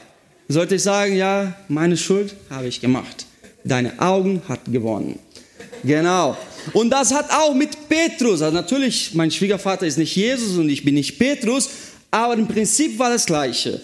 Sollte 0.49 0.77
ich 0.77 0.83
sagen, 0.83 1.15
ja, 1.15 1.55
meine 1.69 1.97
Schuld 1.97 2.35
habe 2.49 2.69
ich 2.69 2.81
gemacht. 2.81 3.27
Deine 3.65 4.01
Augen 4.01 4.43
hat 4.49 4.61
gewonnen. 4.67 5.19
Genau. 5.85 6.37
Und 6.73 6.91
das 6.91 7.13
hat 7.13 7.31
auch 7.31 7.55
mit 7.55 7.89
Petrus, 7.89 8.43
also 8.43 8.55
natürlich, 8.55 9.15
mein 9.15 9.31
Schwiegervater 9.31 9.87
ist 9.87 9.99
nicht 9.99 10.15
Jesus 10.15 10.59
und 10.59 10.69
ich 10.69 10.85
bin 10.85 10.95
nicht 10.95 11.19
Petrus, 11.19 11.71
aber 12.11 12.35
im 12.35 12.47
Prinzip 12.49 12.99
war 12.99 13.11
das 13.11 13.27
Gleiche. 13.27 13.81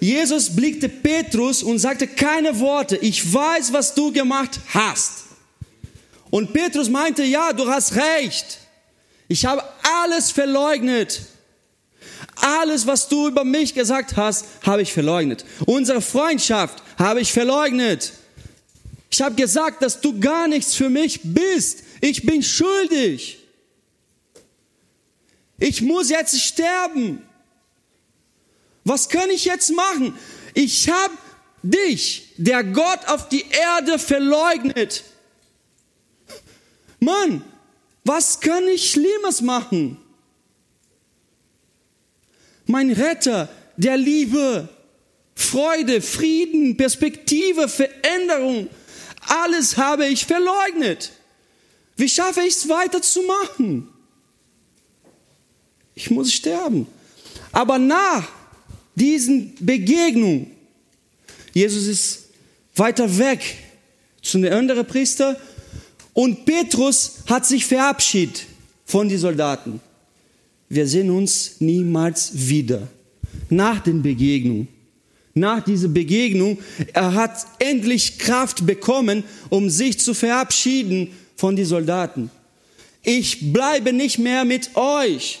Jesus 0.00 0.54
blickte 0.54 0.88
Petrus 0.88 1.62
und 1.62 1.78
sagte 1.78 2.06
keine 2.06 2.58
Worte. 2.60 2.96
Ich 2.96 3.32
weiß, 3.32 3.72
was 3.72 3.94
du 3.94 4.12
gemacht 4.12 4.60
hast. 4.68 5.24
Und 6.30 6.52
Petrus 6.52 6.90
meinte, 6.90 7.22
ja, 7.24 7.52
du 7.52 7.66
hast 7.66 7.94
recht. 7.96 8.58
Ich 9.28 9.46
habe 9.46 9.62
alles 10.02 10.30
verleugnet. 10.30 11.22
Alles, 12.36 12.86
was 12.86 13.08
du 13.08 13.28
über 13.28 13.44
mich 13.44 13.74
gesagt 13.74 14.16
hast, 14.16 14.44
habe 14.64 14.82
ich 14.82 14.92
verleugnet. 14.92 15.44
Unsere 15.64 16.02
Freundschaft 16.02 16.82
habe 16.98 17.20
ich 17.20 17.32
verleugnet. 17.32 18.12
Ich 19.16 19.22
habe 19.22 19.34
gesagt, 19.34 19.80
dass 19.80 19.98
du 19.98 20.20
gar 20.20 20.46
nichts 20.46 20.74
für 20.74 20.90
mich 20.90 21.20
bist. 21.24 21.84
Ich 22.02 22.26
bin 22.26 22.42
schuldig. 22.42 23.38
Ich 25.58 25.80
muss 25.80 26.10
jetzt 26.10 26.38
sterben. 26.38 27.22
Was 28.84 29.08
kann 29.08 29.30
ich 29.30 29.46
jetzt 29.46 29.72
machen? 29.72 30.14
Ich 30.52 30.90
habe 30.90 31.14
dich, 31.62 32.34
der 32.36 32.62
Gott 32.62 33.08
auf 33.08 33.30
die 33.30 33.46
Erde 33.48 33.98
verleugnet. 33.98 35.02
Mann, 37.00 37.42
was 38.04 38.38
kann 38.38 38.68
ich 38.68 38.90
Schlimmes 38.90 39.40
machen? 39.40 39.96
Mein 42.66 42.90
Retter, 42.90 43.48
der 43.78 43.96
Liebe, 43.96 44.68
Freude, 45.34 46.02
Frieden, 46.02 46.76
Perspektive, 46.76 47.66
Veränderung, 47.66 48.68
alles 49.26 49.76
habe 49.76 50.06
ich 50.06 50.26
verleugnet. 50.26 51.12
Wie 51.96 52.08
schaffe 52.08 52.42
ich 52.42 52.54
es 52.54 52.68
weiterzumachen? 52.68 53.88
Ich 55.94 56.10
muss 56.10 56.32
sterben. 56.32 56.86
Aber 57.52 57.78
nach 57.78 58.28
diesen 58.94 59.54
Begegnung, 59.60 60.50
Jesus 61.52 61.86
ist 61.86 62.24
weiter 62.74 63.18
weg 63.18 63.58
zu 64.20 64.38
den 64.38 64.52
anderen 64.52 64.86
Priester 64.86 65.40
und 66.12 66.44
Petrus 66.44 67.18
hat 67.26 67.46
sich 67.46 67.64
verabschiedet 67.64 68.46
von 68.84 69.08
den 69.08 69.18
Soldaten. 69.18 69.80
Wir 70.68 70.86
sehen 70.86 71.10
uns 71.10 71.56
niemals 71.60 72.30
wieder. 72.34 72.88
Nach 73.48 73.80
den 73.80 74.02
Begegnungen. 74.02 74.68
Nach 75.38 75.62
dieser 75.62 75.88
Begegnung, 75.88 76.56
er 76.94 77.12
hat 77.12 77.46
endlich 77.58 78.18
Kraft 78.18 78.64
bekommen, 78.64 79.22
um 79.50 79.68
sich 79.68 80.00
zu 80.00 80.14
verabschieden 80.14 81.14
von 81.36 81.56
den 81.56 81.66
Soldaten. 81.66 82.30
Ich 83.02 83.52
bleibe 83.52 83.92
nicht 83.92 84.18
mehr 84.18 84.46
mit 84.46 84.74
euch. 84.76 85.40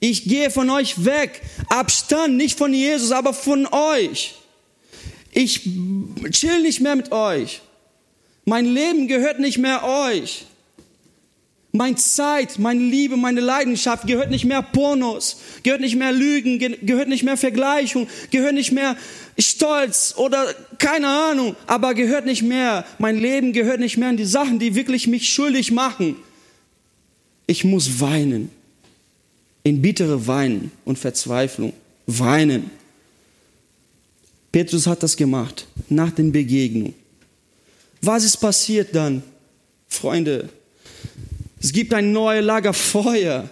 Ich 0.00 0.24
gehe 0.24 0.50
von 0.50 0.70
euch 0.70 1.04
weg. 1.04 1.42
Abstand 1.68 2.38
nicht 2.38 2.56
von 2.56 2.72
Jesus, 2.72 3.12
aber 3.12 3.34
von 3.34 3.66
euch. 3.66 4.36
Ich 5.32 5.60
chill 6.30 6.62
nicht 6.62 6.80
mehr 6.80 6.96
mit 6.96 7.12
euch. 7.12 7.60
Mein 8.46 8.64
Leben 8.64 9.06
gehört 9.06 9.38
nicht 9.38 9.58
mehr 9.58 9.84
euch. 9.84 10.46
Meine 11.76 11.96
Zeit, 11.96 12.60
meine 12.60 12.84
Liebe, 12.84 13.16
meine 13.16 13.40
Leidenschaft 13.40 14.06
gehört 14.06 14.30
nicht 14.30 14.44
mehr 14.44 14.62
Pornos, 14.62 15.38
gehört 15.64 15.80
nicht 15.80 15.96
mehr 15.96 16.12
Lügen, 16.12 16.60
gehört 16.60 17.08
nicht 17.08 17.24
mehr 17.24 17.36
Vergleichung, 17.36 18.06
gehört 18.30 18.54
nicht 18.54 18.70
mehr 18.70 18.96
Stolz 19.36 20.14
oder 20.16 20.54
keine 20.78 21.08
Ahnung, 21.08 21.56
aber 21.66 21.94
gehört 21.94 22.26
nicht 22.26 22.42
mehr. 22.42 22.84
Mein 23.00 23.18
Leben 23.18 23.52
gehört 23.52 23.80
nicht 23.80 23.96
mehr 23.96 24.10
an 24.10 24.16
die 24.16 24.24
Sachen, 24.24 24.60
die 24.60 24.76
wirklich 24.76 25.08
mich 25.08 25.28
schuldig 25.28 25.72
machen. 25.72 26.14
Ich 27.48 27.64
muss 27.64 27.98
weinen, 27.98 28.52
in 29.64 29.82
bittere 29.82 30.28
Weinen 30.28 30.70
und 30.84 30.96
Verzweiflung, 30.96 31.72
weinen. 32.06 32.70
Petrus 34.52 34.86
hat 34.86 35.02
das 35.02 35.16
gemacht 35.16 35.66
nach 35.88 36.12
den 36.12 36.30
Begegnungen. 36.30 36.94
Was 38.00 38.22
ist 38.22 38.36
passiert 38.36 38.94
dann, 38.94 39.24
Freunde? 39.88 40.50
Es 41.64 41.72
gibt 41.72 41.94
ein 41.94 42.12
neues 42.12 42.44
Lagerfeuer. 42.44 43.48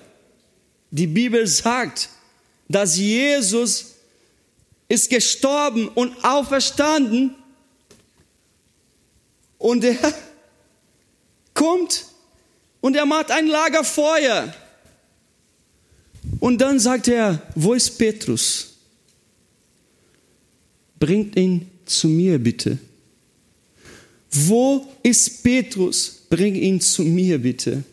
Die 0.90 1.07
Bibel 1.07 1.46
sagt, 1.46 2.11
dass 2.68 2.98
Jesus 2.98 3.94
ist 4.87 5.09
gestorben 5.09 5.88
und 5.88 6.22
auferstanden 6.22 7.35
und 9.57 9.83
er 9.83 9.96
kommt 11.55 12.05
und 12.83 12.96
er 12.96 13.07
macht 13.07 13.31
ein 13.31 13.46
Lagerfeuer. 13.46 14.55
Und 16.38 16.61
dann 16.61 16.79
sagt 16.79 17.09
er, 17.09 17.40
wo 17.55 17.72
ist 17.72 17.96
Petrus? 17.96 18.75
Bringt 21.01 21.35
ihn 21.35 21.70
zu 21.87 22.09
mir 22.09 22.38
bitte. 22.38 22.77
Wo 24.31 24.87
ist 25.03 25.42
Petrus? 25.42 26.27
Bring 26.29 26.55
ihn 26.55 26.79
zu 26.79 27.05
mir 27.05 27.38
bitte. 27.38 27.85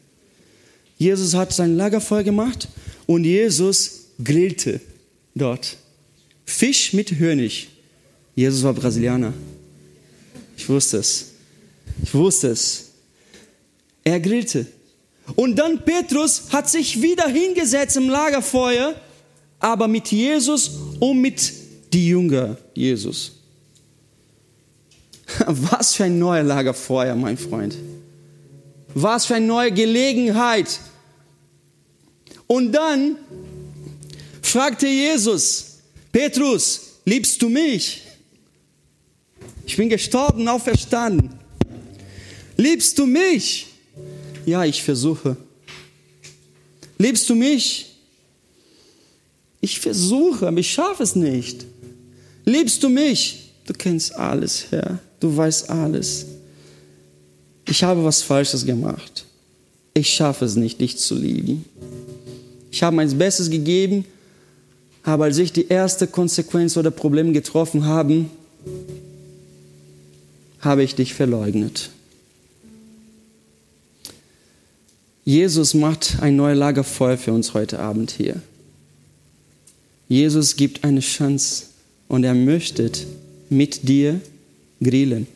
Jesus 1.00 1.34
hat 1.34 1.54
sein 1.54 1.78
Lagerfeuer 1.78 2.24
gemacht 2.24 2.68
und 3.08 3.24
Jesus 3.24 4.10
grillte 4.24 4.82
dort. 5.34 5.78
Fisch 6.46 6.94
mit 6.94 7.12
Honig. 7.20 7.70
Jesus 8.36 8.64
war 8.64 8.74
Brasilianer. 8.74 9.34
Ich 10.58 10.68
wusste 10.68 10.98
es. 10.98 11.32
Ich 12.04 12.14
wusste 12.14 12.50
es. 12.50 12.90
Er 14.04 14.20
grillte. 14.20 14.68
Und 15.36 15.56
dann 15.56 15.84
Petrus 15.86 16.52
hat 16.52 16.70
sich 16.70 17.02
wieder 17.02 17.28
hingesetzt 17.28 17.96
im 17.96 18.10
Lagerfeuer, 18.10 18.94
aber 19.60 19.88
mit 19.88 20.12
Jesus 20.12 20.72
und 21.00 21.22
mit 21.22 21.54
die 21.94 22.10
Jünger 22.10 22.58
Jesus. 22.74 23.40
Was 25.46 25.96
für 25.96 26.06
ein 26.06 26.20
neuer 26.20 26.44
Lagerfeuer, 26.44 27.16
mein 27.16 27.38
Freund. 27.38 27.76
Was 28.94 29.28
für 29.28 29.36
eine 29.36 29.46
neue 29.46 29.72
Gelegenheit, 29.72 30.80
und 32.50 32.72
dann 32.72 33.16
fragte 34.42 34.88
Jesus, 34.88 35.78
Petrus, 36.12 36.82
liebst 37.06 37.40
du 37.44 37.48
mich? 37.48 38.02
Ich 39.68 39.78
bin 39.78 39.88
gestorben, 39.88 40.48
auferstanden. 40.48 41.30
Liebst 42.58 42.98
du 42.98 43.06
mich? 43.06 43.68
Ja, 44.48 44.66
ich 44.66 44.82
versuche. 44.82 45.38
Liebst 46.98 47.30
du 47.30 47.36
mich? 47.36 47.96
Ich 49.62 49.80
versuche, 49.80 50.48
aber 50.48 50.58
ich 50.58 50.74
schaffe 50.74 51.04
es 51.04 51.16
nicht. 51.16 51.68
Liebst 52.46 52.82
du 52.82 52.90
mich? 52.90 53.52
Du 53.68 53.74
kennst 53.74 54.16
alles, 54.16 54.72
Herr. 54.72 54.98
Du 55.20 55.38
weißt 55.38 55.70
alles. 55.70 56.26
Ich 57.68 57.84
habe 57.84 58.04
was 58.04 58.24
Falsches 58.24 58.66
gemacht. 58.66 59.24
Ich 59.94 60.10
schaffe 60.10 60.46
es 60.46 60.56
nicht, 60.56 60.82
dich 60.82 60.98
zu 60.98 61.14
lieben. 61.14 61.64
Ich 62.80 62.84
habe 62.84 62.96
mein 62.96 63.18
Bestes 63.18 63.50
gegeben, 63.50 64.06
aber 65.04 65.26
als 65.26 65.38
ich 65.38 65.52
die 65.52 65.68
erste 65.68 66.08
Konsequenz 66.08 66.78
oder 66.78 66.92
Problem 66.92 67.34
getroffen 67.34 67.84
habe, 67.84 68.24
habe 70.62 70.84
ich 70.84 70.96
dich 70.96 71.14
verleugnet. 71.14 71.90
Jesus 75.26 75.74
macht 75.74 76.22
ein 76.22 76.38
neues 76.38 76.58
Lagerfeuer 76.58 77.18
für 77.18 77.34
uns 77.34 77.54
heute 77.54 77.80
Abend 77.80 78.12
hier. 78.12 78.42
Jesus 80.08 80.56
gibt 80.56 80.86
eine 80.86 81.02
Chance 81.02 81.66
und 82.08 82.24
er 82.24 82.34
möchte 82.34 82.90
mit 83.50 83.90
dir 83.90 84.22
grillen. 84.82 85.28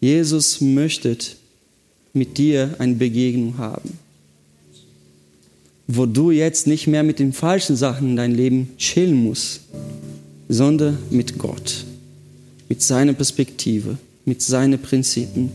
Jesus 0.00 0.60
möchte 0.60 1.16
mit 2.12 2.36
dir 2.36 2.74
eine 2.80 2.96
Begegnung 2.96 3.58
haben 3.58 4.07
wo 5.88 6.04
du 6.04 6.30
jetzt 6.30 6.66
nicht 6.66 6.86
mehr 6.86 7.02
mit 7.02 7.18
den 7.18 7.32
falschen 7.32 7.74
Sachen 7.74 8.10
in 8.10 8.16
dein 8.16 8.34
Leben 8.34 8.70
chillen 8.76 9.16
musst, 9.16 9.62
sondern 10.48 10.98
mit 11.10 11.38
Gott, 11.38 11.86
mit 12.68 12.82
seiner 12.82 13.14
Perspektive, 13.14 13.96
mit 14.26 14.42
seinen 14.42 14.78
Prinzipien, 14.80 15.50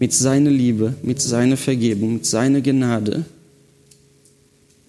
mit 0.00 0.12
seiner 0.12 0.50
Liebe, 0.50 0.94
mit 1.02 1.22
seiner 1.22 1.56
Vergebung, 1.56 2.14
mit 2.14 2.26
seiner 2.26 2.60
Gnade, 2.60 3.24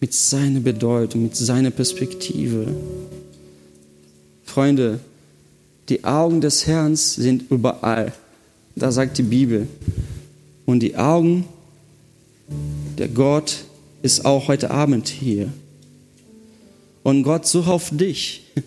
mit 0.02 0.12
seiner 0.12 0.60
Bedeutung, 0.60 1.24
mit 1.24 1.36
seiner 1.36 1.70
Perspektive. 1.70 2.66
Freunde, 4.44 5.00
die 5.88 6.04
Augen 6.04 6.42
des 6.42 6.66
Herrn 6.66 6.96
sind 6.96 7.52
überall. 7.52 8.12
Da 8.76 8.92
sagt 8.92 9.20
die 9.20 9.24
Bibel. 9.24 9.68
Und 10.66 10.80
die 10.80 10.96
Augen 10.96 11.46
der 12.98 13.08
Gott 13.08 13.66
ist 14.04 14.26
auch 14.26 14.48
heute 14.48 14.70
Abend 14.70 15.08
hier. 15.08 15.52
Und 17.02 17.24
Gott 17.24 17.48
sucht 17.48 17.70
auf 17.70 17.90
dich. 17.92 18.44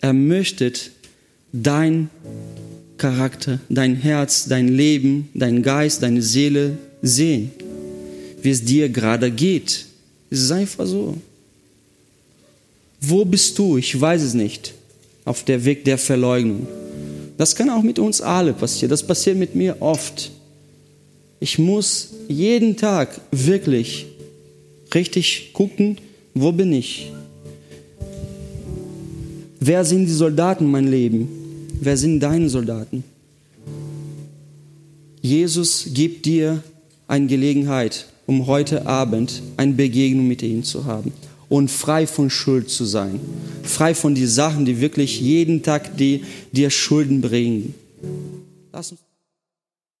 Er 0.00 0.12
möchte 0.12 0.70
dein 1.50 2.10
Charakter, 2.98 3.58
dein 3.70 3.96
Herz, 3.96 4.44
dein 4.46 4.68
Leben, 4.68 5.30
dein 5.32 5.62
Geist, 5.62 6.02
deine 6.02 6.20
Seele 6.20 6.76
sehen, 7.00 7.52
wie 8.42 8.50
es 8.50 8.62
dir 8.66 8.90
gerade 8.90 9.30
geht. 9.30 9.86
Es 10.28 10.42
ist 10.42 10.50
einfach 10.50 10.84
so. 10.84 11.16
Wo 13.00 13.24
bist 13.24 13.58
du? 13.58 13.78
Ich 13.78 13.98
weiß 13.98 14.20
es 14.20 14.34
nicht. 14.34 14.74
Auf 15.24 15.42
der 15.44 15.64
Weg 15.64 15.86
der 15.86 15.96
Verleugnung. 15.96 16.66
Das 17.38 17.56
kann 17.56 17.70
auch 17.70 17.82
mit 17.82 17.98
uns 17.98 18.20
alle 18.20 18.52
passieren. 18.52 18.90
Das 18.90 19.06
passiert 19.06 19.38
mit 19.38 19.54
mir 19.54 19.80
oft. 19.80 20.32
Ich 21.44 21.58
muss 21.58 22.08
jeden 22.26 22.74
Tag 22.74 23.20
wirklich 23.30 24.06
richtig 24.94 25.50
gucken, 25.52 25.98
wo 26.32 26.50
bin 26.52 26.72
ich? 26.72 27.12
Wer 29.60 29.84
sind 29.84 30.06
die 30.06 30.12
Soldaten 30.12 30.64
in 30.64 30.70
meinem 30.70 30.90
Leben? 30.90 31.28
Wer 31.82 31.98
sind 31.98 32.20
deine 32.20 32.48
Soldaten? 32.48 33.04
Jesus 35.20 35.90
gibt 35.92 36.24
dir 36.24 36.62
eine 37.08 37.26
Gelegenheit, 37.26 38.06
um 38.24 38.46
heute 38.46 38.86
Abend 38.86 39.42
eine 39.58 39.74
Begegnung 39.74 40.26
mit 40.26 40.42
ihm 40.42 40.64
zu 40.64 40.86
haben 40.86 41.12
und 41.50 41.70
frei 41.70 42.06
von 42.06 42.30
Schuld 42.30 42.70
zu 42.70 42.86
sein. 42.86 43.20
Frei 43.62 43.94
von 43.94 44.14
den 44.14 44.28
Sachen, 44.28 44.64
die 44.64 44.80
wirklich 44.80 45.20
jeden 45.20 45.62
Tag 45.62 45.90
dir 45.98 46.70
Schulden 46.70 47.20
bringen. 47.20 47.74
Lass 48.72 48.92
uns 48.92 49.03